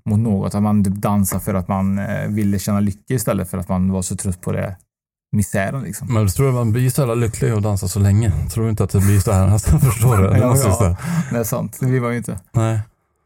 [0.06, 0.56] mot något?
[0.56, 3.92] Att man typ dansade för att man eh, ville känna lycka istället för att man
[3.92, 4.76] var så trött på det
[5.32, 6.08] misären liksom.
[6.14, 8.32] Men jag tror att man blir så jävla lycklig att dansa så länge.
[8.50, 9.48] Tror du inte att det blir så här?
[9.54, 10.28] Alltså, förstår du?
[10.30, 10.96] Det Ja, måste ja.
[11.32, 12.40] Det är sant, det vill man ju inte.
[12.52, 12.80] Nej.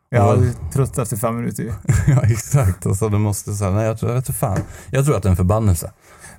[0.10, 0.26] Jag Ja.
[0.36, 1.72] var trött efter fem minuter ju.
[2.08, 2.86] Ja, exakt.
[2.86, 4.60] Alltså, du måste säga, nej jag tror, jag inte fan.
[4.90, 5.92] Jag tror att det är en förbannelse.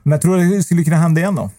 [0.03, 1.51] Men tror du det skulle kunna hända igen då?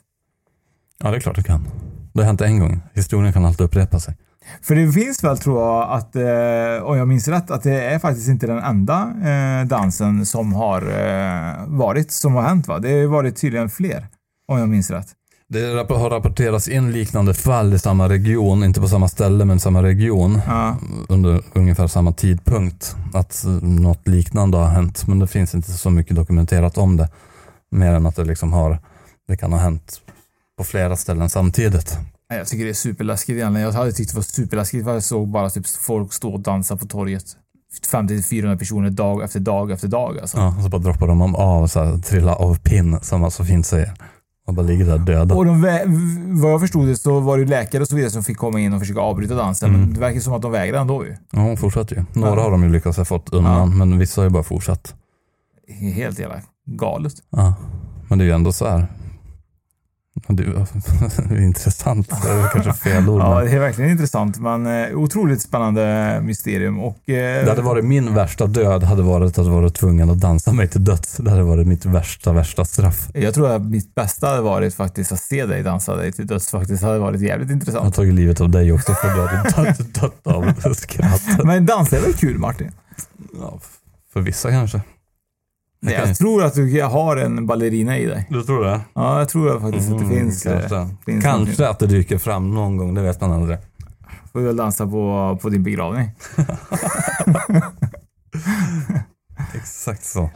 [1.03, 1.67] Ja, det är klart det kan.
[2.13, 2.81] Det har hänt en gång.
[2.93, 4.17] Historien kan alltid upprepa sig.
[4.61, 7.99] För det finns väl, tror jag, att, eh, om jag minns rätt, att det är
[7.99, 12.79] faktiskt inte den enda eh, dansen som har eh, varit, som har hänt va?
[12.79, 14.07] Det har ju varit tydligen fler,
[14.47, 15.07] om jag minns rätt.
[15.49, 19.83] Det har rapporterats in liknande fall i samma region, inte på samma ställe men samma
[19.83, 20.77] region Ja,
[21.09, 22.95] under ungefär samma tidpunkt.
[23.13, 25.07] Att något liknande har hänt.
[25.07, 27.09] Men det finns inte så mycket dokumenterat om det.
[27.71, 28.79] Mer än att det liksom har,
[29.27, 30.01] det kan ha hänt
[30.57, 31.97] på flera ställen samtidigt.
[32.29, 33.65] Jag tycker det är superläskigt egentligen.
[33.67, 36.77] Jag hade tyckt det var superläskigt för jag såg bara typ folk stå och dansa
[36.77, 37.23] på torget.
[37.91, 40.37] 50-400 personer dag efter dag efter dag alltså.
[40.37, 43.45] Ja, och så bara droppar de av, så här, trilla av pinn som man så
[43.45, 43.93] fint säger.
[44.47, 45.35] Och bara ligger där döda.
[45.35, 45.61] Och de,
[46.41, 48.73] vad jag förstod det så var det läkare och så vidare som fick komma in
[48.73, 49.69] och försöka avbryta dansen.
[49.69, 49.81] Mm.
[49.81, 51.15] Men det verkar som att de vägrade ändå ju.
[51.31, 52.03] Ja, hon fortsätter ju.
[52.13, 52.43] Några Ja.
[52.43, 53.65] har de ju lyckats ha fått undan, Ja.
[53.65, 54.93] men vissa har ju bara fortsatt.
[55.95, 57.13] Helt jävla galet.
[57.29, 57.53] Ja.
[58.09, 58.87] Men det är ju ändå så här.
[60.27, 60.43] Det
[61.35, 63.21] är intressant, det är kanske fel ord.
[63.21, 64.37] Ja, det är verkligen intressant.
[64.39, 66.79] Men eh, otroligt spännande mysterium.
[66.79, 70.53] Och, eh, det hade varit min värsta död, hade varit att vara tvungen att dansa
[70.53, 71.17] mig till döds.
[71.17, 73.09] Det hade varit mitt värsta, värsta straff.
[73.13, 76.51] Jag tror att mitt bästa hade varit faktiskt att se dig dansa dig till döds.
[76.51, 77.95] Faktiskt hade varit jävligt Jag har intressant.
[77.95, 80.27] tagit livet av dig också för du hade dött, dött
[80.67, 81.21] av skratt.
[81.43, 82.71] Men dans är väl kul Martin?
[83.41, 83.59] Ja,
[84.13, 84.81] för vissa kanske.
[85.79, 85.93] Nej.
[85.93, 88.27] Jag tror att du har en ballerina i dig.
[88.29, 88.81] Du tror det?
[88.93, 90.45] Ja, jag tror faktiskt att det Mm, finns.
[90.45, 93.57] eh, Kanske, finns kanske att det dyker fram någon gång, det vet man aldrig.
[94.33, 96.09] Får väl dansa på, på din begravning.
[99.55, 100.29] Exakt så.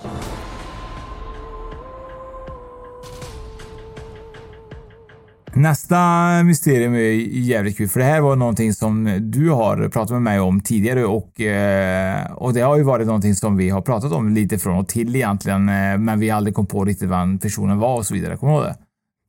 [5.54, 5.98] Nästa
[6.44, 7.00] mysterium är
[7.40, 11.06] jävligt kul, för det här var någonting som du har pratat med mig om tidigare
[11.06, 14.78] och, eh, och det har ju varit någonting som vi har pratat om lite från
[14.78, 18.14] och till egentligen, eh, men vi aldrig kom på riktigt vem personen var och så
[18.14, 18.38] vidare.
[18.38, 18.76] Kommer du ihåg det?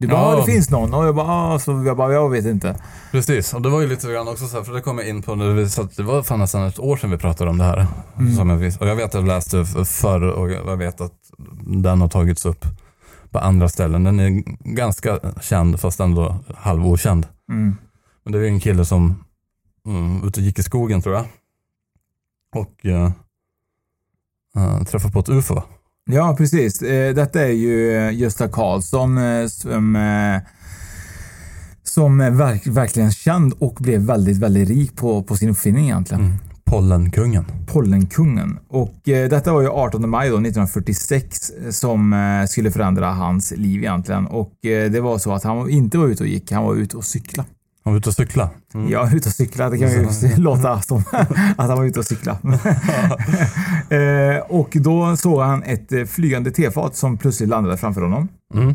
[0.00, 0.32] Du bara, Ja.
[0.32, 0.36] ja.
[0.46, 2.76] det finns någon och jag bara, ah, så jag bara, jag vet inte.
[3.10, 5.22] Precis, och det var ju lite grann också så här, för det kom jag in
[5.22, 7.64] på när vi satt, det var fan nästan ett år sedan vi pratade om det
[7.64, 7.86] här.
[8.36, 11.12] Som jag, och jag vet att jag läste förr och jag vet att
[11.66, 12.64] den har tagits upp
[13.32, 14.04] på andra ställen.
[14.04, 14.42] Den är
[14.74, 17.26] ganska känd fast ändå halvokänd.
[17.50, 17.76] Mm.
[18.24, 19.24] Men det är en kille som
[19.86, 21.24] mm, ute och gick i skogen tror jag.
[22.54, 23.10] Och uh,
[24.56, 25.62] uh, träffade på ett ufo.
[26.04, 26.82] Ja, precis.
[26.82, 30.40] Eh, Detta är ju eh, Gösta Karlsson eh, som, eh,
[31.82, 36.24] som är verk, verkligen känd och blev väldigt, väldigt rik på, på sin uppfinning egentligen.
[36.24, 36.36] Mm.
[36.72, 37.44] Pollenkungen.
[37.66, 38.58] Pollenkungen.
[38.68, 43.52] Och eh, detta var ju 18 maj då, 1946 eh, som eh, skulle förändra hans
[43.56, 44.26] liv egentligen.
[44.26, 46.96] Och eh, det var så att han inte var ute och gick, han var ute
[46.96, 47.44] och cykla.
[47.84, 48.50] Han var ute och cykla.
[48.74, 48.90] Mm.
[48.90, 51.04] Ja, ute och cykla, det kan ju låta som
[51.56, 52.32] att han var ute och cykla.
[53.90, 58.28] eh, och då såg han ett eh, flygande tefat som plötsligt landade framför honom.
[58.54, 58.74] Mm.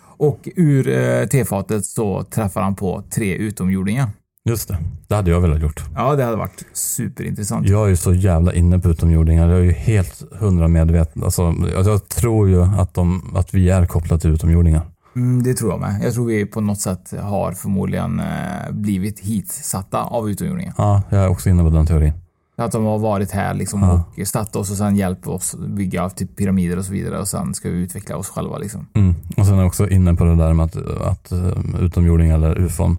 [0.00, 4.08] Och ur tefatet så träffar han på tre utomjordingar.
[4.48, 5.84] Just det, det hade jag velat gjort.
[5.94, 7.68] Ja, det hade varit superintressant.
[7.68, 9.48] Jag är ju så jävla inne på utomjordingar.
[9.48, 11.24] Jag är ju helt hundra medveten.
[11.24, 14.82] Alltså, jag tror ju att, de, att vi är kopplade till utomjordingar.
[15.16, 16.00] Mm, det tror jag med.
[16.04, 18.26] Jag tror vi på något sätt har förmodligen eh,
[18.70, 20.74] blivit hitsatta av utomjordingar.
[20.78, 22.12] Ja, jag är också inne på den teorin.
[22.56, 24.04] Att de har varit här liksom Ja.
[24.22, 27.54] och startat oss och sen hjälpt oss bygga typ pyramider och så vidare och sen
[27.54, 28.86] ska vi utveckla oss själva liksom.
[28.94, 29.14] Mm.
[29.36, 32.58] Och sen är jag också inne på det där med att, att eh, utomjordingar eller
[32.58, 32.98] ufon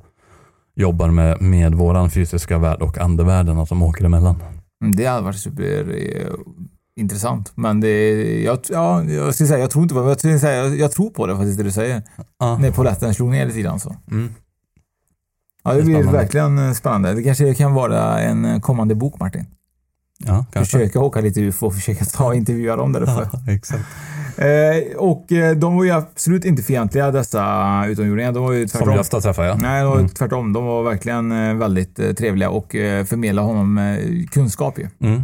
[0.80, 4.44] jobbar med, med våran fysiska värld och andevärlden, att de åker emellan.
[4.84, 6.28] Mm, Det hade varit super eh,
[7.00, 7.52] intressant.
[7.56, 10.08] Men det, jag, ja, jag ska säga, jag tror inte på det.
[10.10, 12.02] Jag, ska säga, jag, jag tror på det faktiskt, det du säger.
[12.40, 12.58] Ja.
[12.58, 13.96] När polletten slog ner lite grann så.
[14.12, 14.30] Mm.
[15.64, 17.14] Ja, det Det blir verkligen eh, spännande.
[17.14, 19.46] Det kanske kan vara en kommande bok, Martin.
[20.26, 20.78] Ja, kanske.
[20.78, 23.30] Försöka åka lite UFO och försöka ta intervjua dem där uppe.
[23.34, 23.86] Ja, exakt.
[24.42, 28.32] Eh, och eh, de var ju absolut inte fientliga dessa utomjordingar.
[28.32, 28.96] De var ju Som tvärtom.
[28.96, 29.62] Gösta träffade jag.
[29.62, 30.10] Nej, de var Mm.
[30.10, 30.54] tvärtom.
[30.54, 32.72] De var verkligen eh, väldigt eh, trevliga och
[33.06, 33.98] förmedlade honom
[34.32, 34.88] kunskap ju.
[35.02, 35.22] Mm.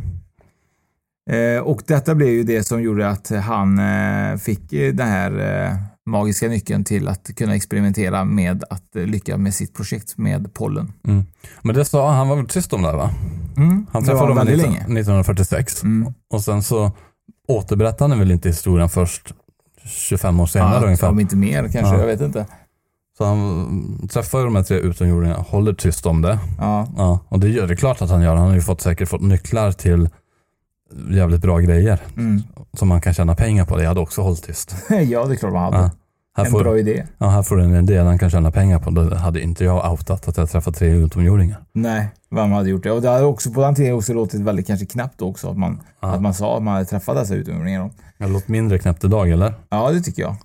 [1.64, 3.80] Och detta blev ju det som gjorde att han
[4.40, 5.32] fick den här
[6.06, 10.94] magiska nyckeln till att kunna experimentera med att lyckas med sitt projekt med pollen.
[11.08, 11.24] Mm.
[11.62, 13.10] Men det sa han var väl tyst om det här, va?
[13.58, 13.86] Mm.
[13.92, 14.84] Han träffade dem väldigt 19, länge.
[14.84, 16.14] 1946 Mm.
[16.34, 16.92] och sen så
[17.48, 19.34] återberättade han väl inte historien först
[19.86, 21.10] 25 år senare Ja, ungefär.
[21.10, 22.00] om inte mer kanske, Ja.
[22.00, 22.46] jag vet inte.
[23.18, 26.40] Så han träffar de här tre utomjordingarna, håller tyst om det.
[26.58, 26.88] Ja.
[26.98, 28.36] Ja, och det är det klart att han gör.
[28.36, 30.10] Han har ju fått, säkert fått nycklar till
[31.12, 32.44] jävligt bra grejer Mm.
[32.74, 33.76] som man kan tjäna pengar på.
[33.78, 34.76] Det jag hade också hållit tyst.
[34.90, 35.78] ja, det är klart man hade.
[35.78, 35.90] Ja.
[36.38, 37.04] Här, en bra får, idé.
[37.18, 38.90] ja, här får du en idé han kan tjäna pengar på.
[38.90, 41.58] Det hade inte jag outat att jag träffat tre utomjordingar.
[41.74, 42.92] Nej, vem hade gjort det?
[42.92, 45.82] Och det hade också på den tiden också låtit väldigt kanske knappt också att man,
[46.02, 46.08] Ja.
[46.08, 47.90] att man sa att man hade träffat dessa utomjordingar.
[48.18, 49.54] Jag låter mindre knäppt idag eller?
[49.70, 50.36] Ja, det tycker jag.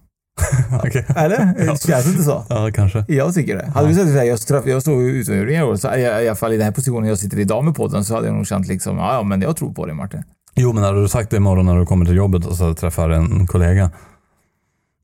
[0.85, 1.05] Okej.
[1.17, 1.55] Eller?
[1.67, 1.73] Ja.
[1.73, 2.45] Det känns inte så?
[2.49, 3.05] Ja, kanske.
[3.09, 3.67] Jag tycker det.
[3.75, 6.53] Hade du sagt att jag, träff, jag såg utomjordingar igår, så i, i alla fall
[6.53, 8.99] i den här positionen jag sitter idag med podden, så hade jag nog känt liksom,
[8.99, 10.23] ja, ja men jag tror på det Martin.
[10.55, 13.11] Jo, men hade du sagt det imorgon när du kommer till jobbet och så träffar
[13.11, 13.91] en kollega?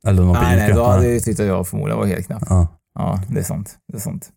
[0.06, 2.42] Eller någon på nej, nej, då hade jag tyckt att jag förmodligen var helt knapp.
[2.48, 2.68] Ja.
[2.98, 3.74] Ja, det är sant.
[3.92, 4.30] Det är sant.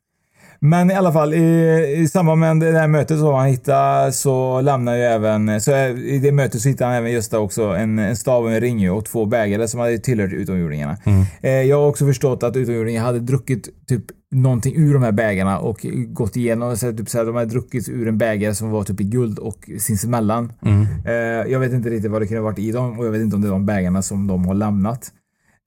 [0.61, 4.61] Men i alla fall, i, i samband med det här mötet som han hittade så
[4.61, 8.15] lämnar ju även, så i det mötet så hittar han även Gösta också en, en
[8.15, 10.97] stav och en ring ju och två bägare som hade tillhört utomjordingarna.
[11.03, 11.25] Mm.
[11.41, 15.59] Eh, jag har också förstått att utomjordingar hade druckit typ någonting ur de här bägarna
[15.59, 18.71] och gått igenom, så här, typ så här, de hade druckit ur en bägare som
[18.71, 20.53] var typ i guld och sinsemellan.
[20.61, 20.85] Mm.
[21.05, 23.21] Eh, jag vet inte riktigt vad det kunde ha varit i dem och jag vet
[23.21, 25.11] inte om det är de bägarna som de har lämnat.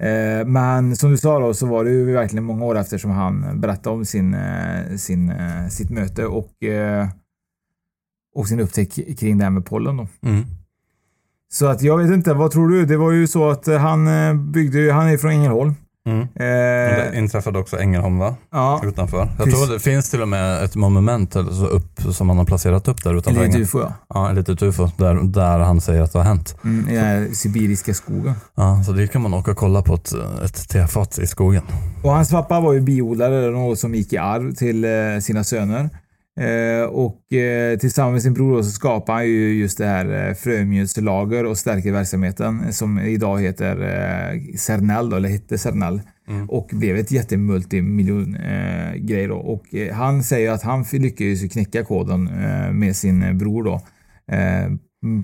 [0.02, 3.10] Eh, men som du sa då så var det ju verkligen många år efter som
[3.10, 6.52] han berättade om sin, eh, sin, eh, sitt möte och,
[8.34, 10.08] och sin upptäckt kring det här med pollen då.
[10.22, 10.44] Mm.
[11.52, 12.86] Så att jag vet inte, vad tror du?
[12.86, 14.06] Det var ju så att han
[14.52, 15.74] byggde han är från Ängelholm.
[16.06, 16.20] Mm.
[16.20, 18.34] Eh, Det inträffade också Ängelholm va?
[18.52, 19.18] ja, Utanför.
[19.18, 19.54] Jag Precis.
[19.54, 22.88] tror det finns till och med ett monument eller så upp, som han har placerat
[22.88, 23.62] upp där utanför ett Ängelholm.
[23.62, 23.92] ufo ja.
[24.14, 26.56] Ja, ett litet ufo där, där han säger att det har hänt.
[26.64, 28.34] Mm, I den sibiriska skogen.
[28.54, 30.12] Ja, så det kan man åka och kolla på ett,
[30.44, 31.62] ett tefat i skogen.
[32.02, 35.90] Och hans pappa var ju biodlare, något som gick i arv till eh, sina söner.
[36.40, 40.28] Eh, och eh, tillsammans med sin bror då så skapade han ju just det här
[40.28, 46.00] eh, frömjölslager och stärker verksamheten eh, som idag heter eh, Cernel då, eller hette Cernel.
[46.28, 46.50] Mm.
[46.50, 49.36] Och blev ett jättemultimiljon eh, grej då.
[49.36, 52.24] Och han säger att han lyckades knäcka koden
[52.72, 53.80] med sin bror då.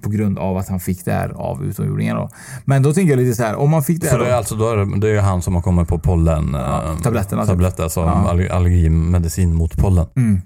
[0.03, 2.29] På grund av att han fick det här av utomjordingar då.
[2.65, 4.31] Men då tänker jag lite så här, om man fick det Så här det är
[4.31, 6.51] då, alltså då är det, det är han som har kommit på pollen.
[6.53, 7.49] Ja, tabletterna, typ.
[7.51, 8.27] Tabletter, alltså Ja.
[8.33, 10.07] allergi- allergimedicin mot pollen.
[10.17, 10.41] Mm.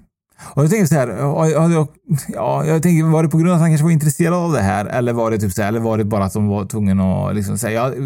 [0.53, 1.87] Och jag tänker så här, ja,
[2.27, 4.61] ja, jag tänker, var det på grund av att han kanske var intresserad av det
[4.61, 7.27] här eller var det typ så här, eller var det bara att de var tvungna
[7.27, 8.05] att liksom säga, ja,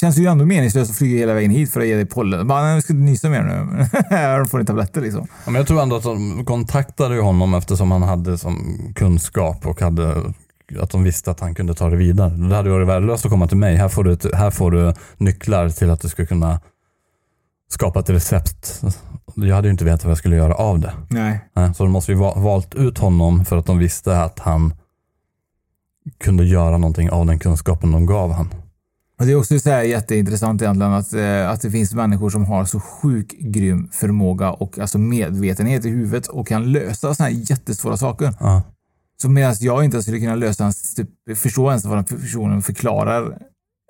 [0.00, 2.46] känns ju ändå meningslöst att flyga hela vägen hit för att ge dig pollen.
[2.46, 3.84] Bara, nej, jag ska inte nysa mer nu.
[4.16, 5.26] Här får ni tabletter liksom.
[5.44, 9.80] Ja, men jag tror ändå att de kontaktade honom eftersom han hade som kunskap och
[9.80, 10.32] hade
[10.80, 12.30] att de visste att han kunde ta det vidare.
[12.30, 13.76] Det hade varit värdelöst att komma till mig.
[13.76, 16.60] Här får du, här får du nycklar till att du ska kunna
[17.72, 18.82] skapa ett recept.
[19.34, 20.92] Jag hade ju inte vetat vad jag skulle göra av det.
[21.08, 21.40] Nej.
[21.76, 24.74] Så de måste ju va- valt ut honom för att de visste att han
[26.24, 28.48] kunde göra någonting av den kunskapen de gav han.
[29.18, 32.44] Och det är också så här jätteintressant egentligen att, eh, att det finns människor som
[32.44, 37.50] har så sjuk grym förmåga och alltså medvetenhet i huvudet och kan lösa sådana här
[37.50, 38.32] jättesvåra saker.
[38.40, 38.62] Ja.
[39.22, 43.38] Så medan jag inte skulle kunna lösa typ, förstå ens vad den personen förklarar.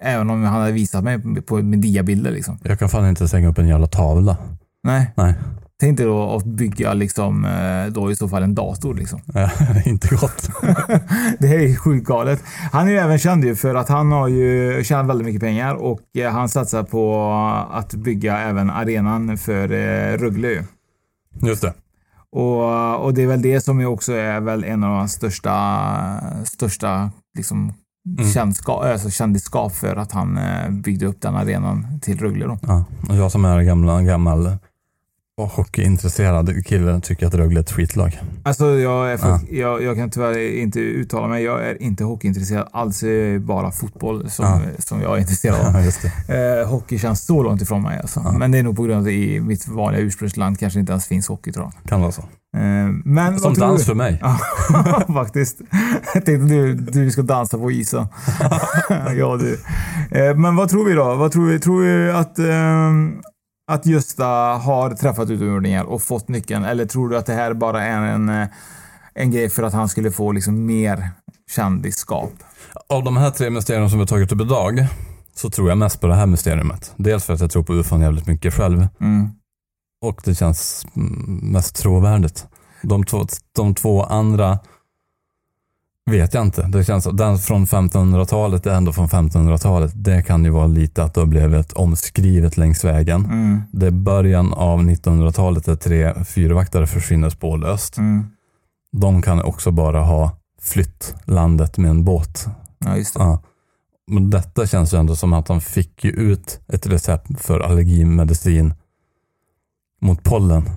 [0.03, 2.59] Även om han hade visat mig på, med diabilder liksom.
[2.63, 4.37] Jag kan fan inte slänga upp en jävla tavla.
[4.83, 5.13] Nej.
[5.17, 5.35] Nej,
[5.81, 9.21] Tänk dig då att bygga liksom, eh, då i så fall en dator liksom.
[9.85, 10.49] inte gott.
[11.39, 12.43] Det är sjukt galet.
[12.73, 15.75] Han är ju även känd ju för att han har ju tjänat väldigt mycket pengar
[15.75, 17.25] och eh, han satsar på
[17.71, 20.49] att bygga även arenan för eh, Rögle.
[20.49, 20.63] ju.
[21.43, 21.75] Just det.
[22.33, 25.55] Och, och det är väl det som också är väl en av hans största,
[26.45, 27.73] största liksom,
[28.07, 28.29] Mm.
[28.93, 32.47] alltså kändisskap för att han eh, byggde upp den arenan till Rögle.
[32.47, 32.59] Då.
[32.63, 32.85] Ja.
[33.09, 34.57] Och jag som är gamla, gammal
[35.43, 38.19] och hockeyintresserad kille tycker att Rögle är ett skitlag.
[38.43, 39.41] Alltså jag, är för, Ja.
[39.51, 41.45] jag, jag kan tyvärr inte uttala mig.
[41.45, 43.05] Jag är inte hockeyintresserad alls.
[43.41, 44.61] Bara fotboll som, Ja.
[44.79, 45.77] som jag är intresserad av.
[46.29, 46.35] Ja.
[46.35, 48.35] Eh, hockey känns så långt ifrån mig alltså.
[48.39, 51.07] Men det är nog på grund av att i mitt vanliga ursprungsland kanske inte ens
[51.07, 51.91] finns hockey tror jag.
[51.91, 52.23] Kan vara så.
[52.57, 53.85] Eh, men Som dans du?
[53.85, 54.23] för mig.
[55.15, 55.61] Faktiskt.
[56.15, 58.07] Jag tänkte du, du ska dansa på isen.
[59.17, 59.59] ja du.
[60.19, 61.15] Eh, men vad tror vi då?
[61.15, 61.59] Vad tror vi?
[61.61, 63.21] Tror vi att, ehm,
[63.71, 64.27] att Gösta
[64.65, 66.65] har träffat utomjordingar och fått nyckeln?
[66.65, 68.49] Eller tror du att det här bara är en, eh,
[69.15, 71.11] en grej för att han skulle få liksom mer
[71.51, 72.33] kändisskap?
[72.89, 74.87] Av de här tre mysterierna som vi har tagit upp idag
[75.35, 76.93] så tror jag mest på det här mysteriet.
[76.97, 79.29] Dels för att jag tror på ufon jävligt mycket själv Mm.
[80.05, 82.47] och det känns mm, mest trovärdigt.
[82.83, 84.59] De två, de två andra
[86.11, 86.63] vet jag inte.
[86.63, 89.93] Det känns, den från 1500-talet är ändå från 1500-talet.
[89.95, 93.25] Det kan ju vara lite att det har blivit omskrivet längs vägen.
[93.25, 93.63] Mm.
[93.73, 97.99] Det är början av 1900-talet där tre fyrvaktare försvinner spårlöst.
[97.99, 98.27] Mm.
[98.93, 102.47] De kan också bara ha flytt landet med en båt.
[102.79, 103.23] Ja, just det.
[103.23, 103.43] Ja.
[104.07, 108.75] Men detta känns ju ändå som att han fick ju ut ett recept för allergimedicin
[110.01, 110.71] mot pollen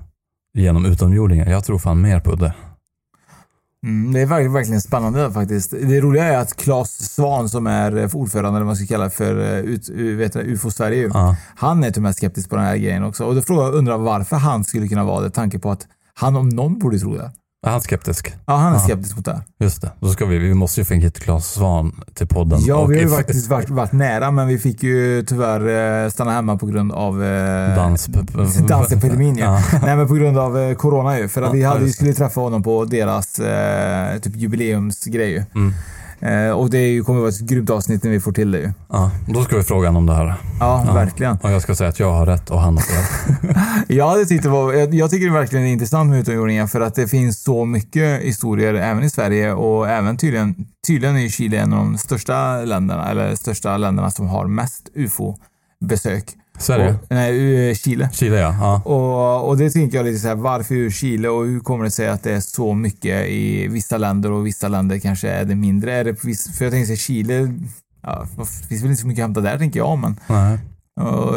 [0.54, 1.50] genom utomjordingar.
[1.50, 2.54] Jag tror fan mer på det.
[3.84, 5.72] Mm, det är verkligen, spännande faktiskt.
[5.72, 9.10] Det roliga är att Claes Svan som är eh, ordförande, eller vad man ska kalla
[9.10, 11.10] för, eh, ut, u- vet UFO Sverige.
[11.14, 11.36] Ja.
[11.56, 13.26] han är till och med skeptisk på den här grejen också.
[13.26, 16.36] Och då frågar jag, undrar varför han skulle kunna vara det, tanke på att han
[16.36, 17.32] om någon borde tro det.
[17.66, 18.34] Är han skeptisk?
[18.46, 18.80] Ja, han är Ja.
[18.84, 19.42] skeptisk mot det.
[19.60, 19.92] Just det.
[20.00, 22.60] Då ska vi, vi måste ju få hit Claes Svan till podden.
[22.66, 26.32] Ja, vi har ju faktiskt varit, varit nära, men vi fick ju tyvärr eh, stanna
[26.32, 28.06] hemma på grund av eh, Dans...
[28.68, 29.38] dansepidemin.
[29.38, 29.62] Ja.
[29.72, 29.80] Ja.
[29.84, 31.28] Nej, men på grund av eh, corona ju.
[31.28, 35.44] För att Ja, vi hade, skulle träffa honom på deras eh, typ jubileumsgrej ju.
[35.56, 35.74] Mm.
[36.26, 38.60] Eh, och det är ju, kommer vara ett grymt avsnitt när vi får till det
[38.60, 38.72] ju.
[38.90, 39.12] ja.
[39.28, 40.36] Då ska vi fråga honom om det här.
[40.60, 40.94] Ja, Ja.
[40.94, 41.38] verkligen.
[41.38, 44.26] Och jag ska säga att jag har rätt och han har fel.
[44.28, 47.08] Tyckt det var, jag, jag tycker det verkligen är intressant med utomjordingar för att det
[47.08, 50.56] finns så mycket historier även i Sverige och även tydligen,
[50.88, 56.24] tydligen är Chile en av de största länderna, eller största länderna som har mest UFO-besök.
[56.58, 56.90] Sverige?
[56.90, 58.10] Och, nej, Chile.
[58.14, 58.56] Chile ja.
[58.60, 58.82] ja.
[58.86, 61.92] Och, och det tänker jag lite så här, varför ur Chile och hur kommer det
[61.92, 65.56] sig att det är så mycket i vissa länder och vissa länder kanske är det
[65.56, 65.94] mindre?
[65.94, 66.16] Är det
[66.58, 67.54] för jag tänker så Chile,
[68.02, 70.60] ja, det finns väl inte så mycket att hämta där tänker jag, men Nej.
[71.02, 71.36] och,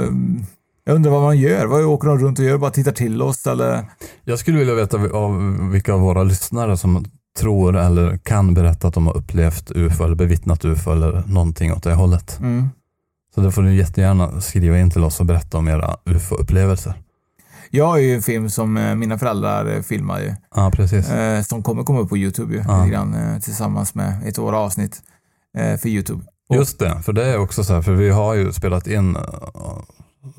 [0.88, 1.66] jag undrar vad man gör.
[1.66, 2.58] Vad åker de runt och gör?
[2.58, 3.84] Bara tittar till oss eller?
[4.24, 7.04] Jag skulle vilja veta av vilka av våra lyssnare som
[7.38, 11.82] tror eller kan berätta att de har upplevt UFO eller bevittnat UFO eller någonting åt
[11.82, 12.38] det hållet.
[12.40, 12.68] Mm.
[13.36, 16.94] Så det får ni jättegärna skriva in till oss och berätta om era UFO-upplevelser.
[17.70, 20.34] Jag har ju en film som eh, mina föräldrar eh, filmar ju.
[20.54, 21.10] Ja, precis.
[21.10, 22.64] Eh, som kommer komma upp på Youtube ju.
[22.68, 22.78] Ja.
[22.84, 25.02] Lite grann, tillsammans med ett år avsnitt
[25.80, 26.24] för Youtube.
[26.48, 29.16] Och- Just det, för det är också så här, för vi har ju spelat in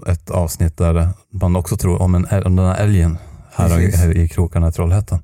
[0.07, 3.17] ett avsnitt där man också tror om, en, om den här älgen
[3.53, 3.95] här, Precis.
[3.95, 5.19] här i krokarna i Trollhättan.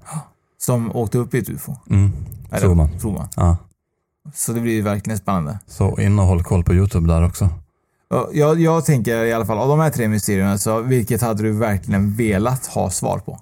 [0.57, 1.75] Som åkte upp i ett UFO.
[1.89, 2.12] Mm,
[2.51, 2.99] Eller, tror man.
[2.99, 3.27] Tror man.
[3.36, 3.57] Ja.
[4.36, 5.59] Så det blir verkligen spännande.
[5.67, 7.49] Så in och håll koll på Youtube där också.
[8.13, 11.43] Ja, Jag, jag tänker i alla fall, av de här tre mysterierna, så vilket hade
[11.43, 13.39] du verkligen velat ha svar på?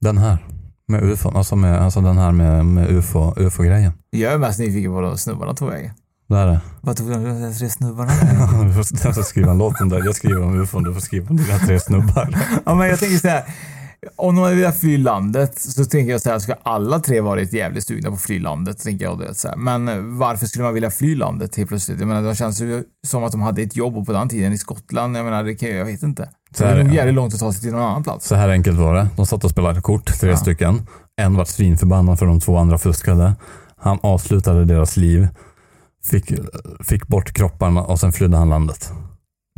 [0.00, 0.38] Den här
[0.88, 3.92] med UFO, alltså, med, alltså den här med, med UFO, UFO-grejen.
[4.10, 5.90] Jag är mest nyfiken på vad snubbarna tog vägen.
[6.28, 6.60] Där är det.
[6.80, 8.68] Vad tog de tre snubbarna vägen?
[8.68, 9.98] Du får, skriva en låt om det.
[9.98, 12.28] Jag skriver om UFO, du får skriva om dina tre snubbar.
[12.64, 13.44] Ja, men jag tänker så här.
[14.16, 17.52] Om de hade velat fly landet så tänker jag så här, ska alla tre varit
[17.52, 18.82] jävligt sugna på att fly landet?
[18.82, 19.56] Tänker jag det, så här.
[19.56, 21.98] Men varför skulle man vilja fly landet helt plötsligt?
[22.00, 24.52] Jag menar, det känns ju som att de hade ett jobb och på den tiden
[24.52, 26.22] i Skottland, jag menar, det kan, jag vet inte.
[26.50, 28.26] Så Så det här, är nog jävligt långt att ta sig till någon annan plats.
[28.28, 29.08] Så här enkelt var det.
[29.16, 30.36] De satt och spelade kort, tre Ja.
[30.36, 30.86] stycken.
[31.16, 33.34] En var svinförbannad för de två andra fuskade.
[33.76, 35.28] Han avslutade deras liv,
[36.04, 36.32] fick,
[36.84, 38.92] fick bort kropparna och sen flydde han landet.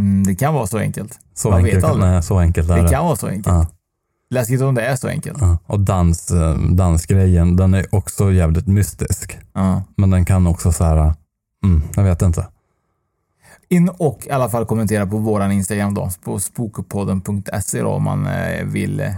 [0.00, 1.18] Mm, det kan vara så enkelt.
[1.34, 2.10] Så Man vet enkelt, aldrig.
[2.10, 2.88] nej, så enkelt är Det det.
[2.88, 3.46] kan vara så enkelt.
[3.46, 3.66] Ja,
[4.32, 5.38] Läskigt om det är så enkelt.
[5.40, 5.58] ja.
[5.66, 9.38] Och dans, eh, dansgrejen, den är också jävligt mystisk.
[9.52, 9.82] Ja.
[9.96, 11.14] Men den kan också så här,
[11.64, 12.46] mm, jag vet inte.
[13.68, 18.26] In och i alla fall kommentera på våran Instagram då, på spokpodden.se då om man
[18.26, 19.00] eh, vill.
[19.00, 19.10] Eh,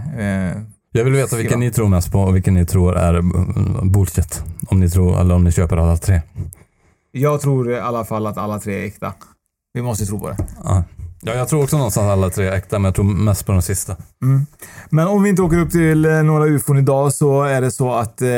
[0.92, 4.42] Jag vill veta vilken ni tror mest på och vilken ni tror är mm, bullshit.
[4.66, 6.20] Om ni tror, eller om ni köper alla tre.
[7.12, 9.12] jag tror i alla fall att alla tre är äkta.
[9.72, 10.36] Vi måste tro på det.
[10.64, 10.84] Ja.
[11.24, 13.62] Ja, jag tror också någonstans alla tre är äkta, men jag tror mest på den
[13.62, 13.96] sista.
[14.22, 14.46] Mm.
[14.90, 17.94] Men om vi inte åker upp till eh, några ufon idag så är det så
[17.94, 18.28] att eh,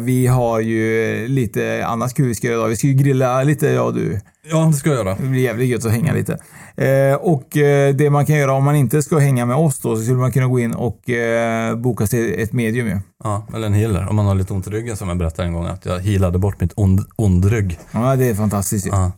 [0.00, 2.68] vi har ju lite annat kul vi ska göra idag.
[2.68, 4.20] Vi ska ju grilla lite, jag och du.
[4.50, 5.16] Ja, det ska jag göra.
[5.20, 6.38] Det blir jävligt gött att hänga lite.
[6.76, 9.96] Eh, och eh, det man kan göra om man inte ska hänga med oss då
[9.96, 12.98] så skulle man kunna gå in och eh, boka sig ett medium ju.
[13.24, 14.08] Ja, eller en healer.
[14.08, 16.38] Om man har lite ont i ryggen som jag berättade en gång att jag healade
[16.38, 17.78] bort mitt ond, ondrygg.
[17.92, 18.90] Ja, det är fantastiskt ju.
[18.90, 19.12] Ja,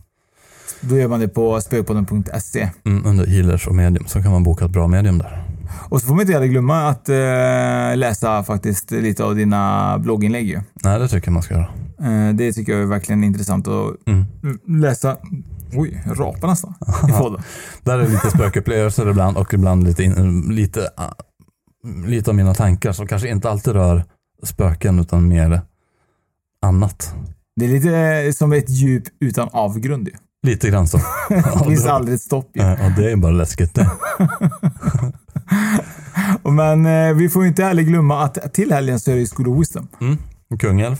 [0.89, 2.69] Då gör man det på spökpodden.se.
[2.85, 5.43] mm, under healers och medium så kan man boka ett bra medium där.
[5.89, 10.47] Och så får man inte heller glömma att eh, läsa faktiskt lite av dina blogginlägg.
[10.49, 10.61] ju.
[10.83, 11.67] Nej, det tycker jag man ska göra.
[12.27, 14.25] Eh, det tycker jag är verkligen intressant att Mm.
[14.81, 15.17] läsa.
[15.73, 16.73] Oj, jag rapar nästan
[17.09, 17.41] i podden.
[17.83, 21.11] Där är lite spökupplevelser ibland och ibland lite, in, lite, ah,
[22.07, 24.03] lite av mina tankar som kanske inte alltid rör
[24.43, 25.61] spöken utan mer
[26.61, 27.15] annat.
[27.55, 30.13] Det är lite som ett djup utan avgrund ju.
[30.45, 30.97] Lite grann så.
[31.29, 32.61] Det finns aldrig ett stopp ju.
[32.61, 33.91] Ja, det är bara läskigt det.
[36.51, 39.59] Men eh, vi får inte heller glömma att till helgen så är det School of
[39.59, 39.87] Wisdom.
[40.01, 40.17] Mm.
[40.59, 40.95] Kungälv.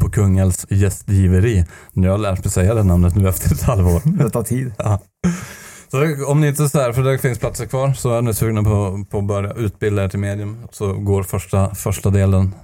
[0.00, 1.64] På Kungälvs gästgiveri.
[1.92, 4.02] Nu har jag lärt mig säga det namnet nu efter ett halvår.
[4.24, 4.72] Det tar tid.
[4.78, 5.00] Ja.
[5.90, 8.34] Så om ni inte är så här, för det finns platser kvar, så är ni
[8.34, 12.54] sugna på, på att börja utbilda er till medium så går första, första delen,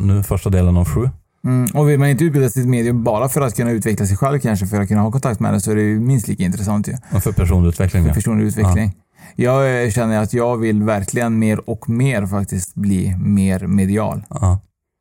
[0.00, 1.10] nu första delen av sju.
[1.44, 1.70] Mm.
[1.74, 4.66] Och vill man inte utbilda till medium bara för att kunna utveckla sig själv kanske,
[4.66, 6.96] för att kunna ha kontakt med det, så är det ju minst lika intressant ju.
[7.14, 8.02] Och för personutveckling.
[8.02, 8.14] För Ja.
[8.14, 8.92] personlig utveckling.
[9.36, 14.22] Jag eh, känner att jag vill verkligen mer och mer faktiskt bli mer medial.
[14.30, 14.60] Ja.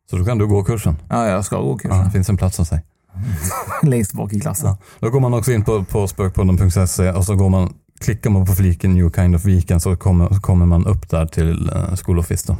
[0.09, 0.95] Så då kan du gå kursen.
[1.09, 2.05] Ja, jag ska gå Ja, kursen.
[2.05, 2.81] det finns en plats hos dig.
[3.83, 4.67] Längst bak i klassen.
[4.69, 4.77] Ja.
[4.99, 8.53] Då går man också in på, på spökpodden.se och så går man, klickar man på
[8.53, 12.19] fliken New Kind of Weekend så kommer, så kommer man upp där till uh, School
[12.19, 12.57] of Wisdom.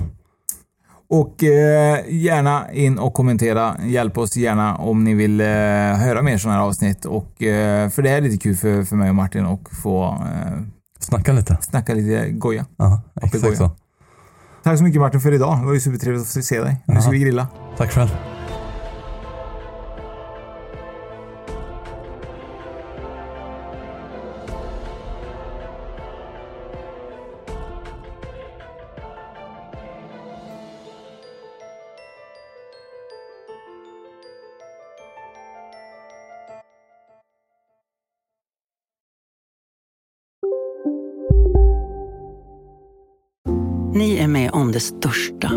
[1.11, 3.75] Och eh, gärna in och kommentera.
[3.85, 7.05] Hjälp oss gärna om ni vill eh, höra mer sådana här avsnitt.
[7.05, 10.61] Och, eh, för det är lite kul för, för mig och Martin att få eh,
[10.99, 11.57] Snacka lite.
[11.61, 12.65] snacka lite goja.
[12.77, 13.55] Ja, exakt ju.
[13.55, 13.71] så.
[14.63, 15.59] Tack så mycket Martin för idag.
[15.59, 16.75] Det var ju supertrevligt att få se dig.
[16.85, 17.47] Nu ska vi grilla.
[17.77, 18.09] Tack själv.
[43.93, 45.51] Ni är med om det största.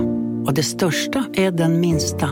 [0.47, 2.31] Och det största är den minsta.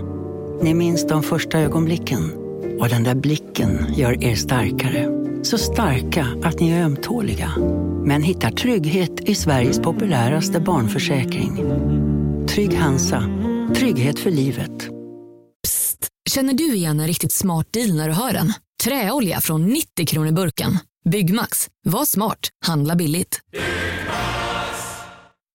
[0.63, 2.33] Ni minns de första ögonblicken.
[2.81, 5.09] Och den där blicken gör er starkare.
[5.43, 7.53] Så starka att ni är ömtåliga.
[8.05, 11.57] Men hittar trygghet i Sveriges populäraste barnförsäkring.
[12.49, 13.25] Trygg Hansa.
[13.77, 14.89] Trygghet för livet.
[15.65, 16.09] Psst!
[16.31, 18.53] Känner du igen en riktigt smart deal när du hör den?
[18.85, 20.79] Träolja från 90 kronor burken.
[21.11, 21.69] Byggmax.
[21.85, 22.49] Var smart.
[22.67, 23.41] Handla billigt.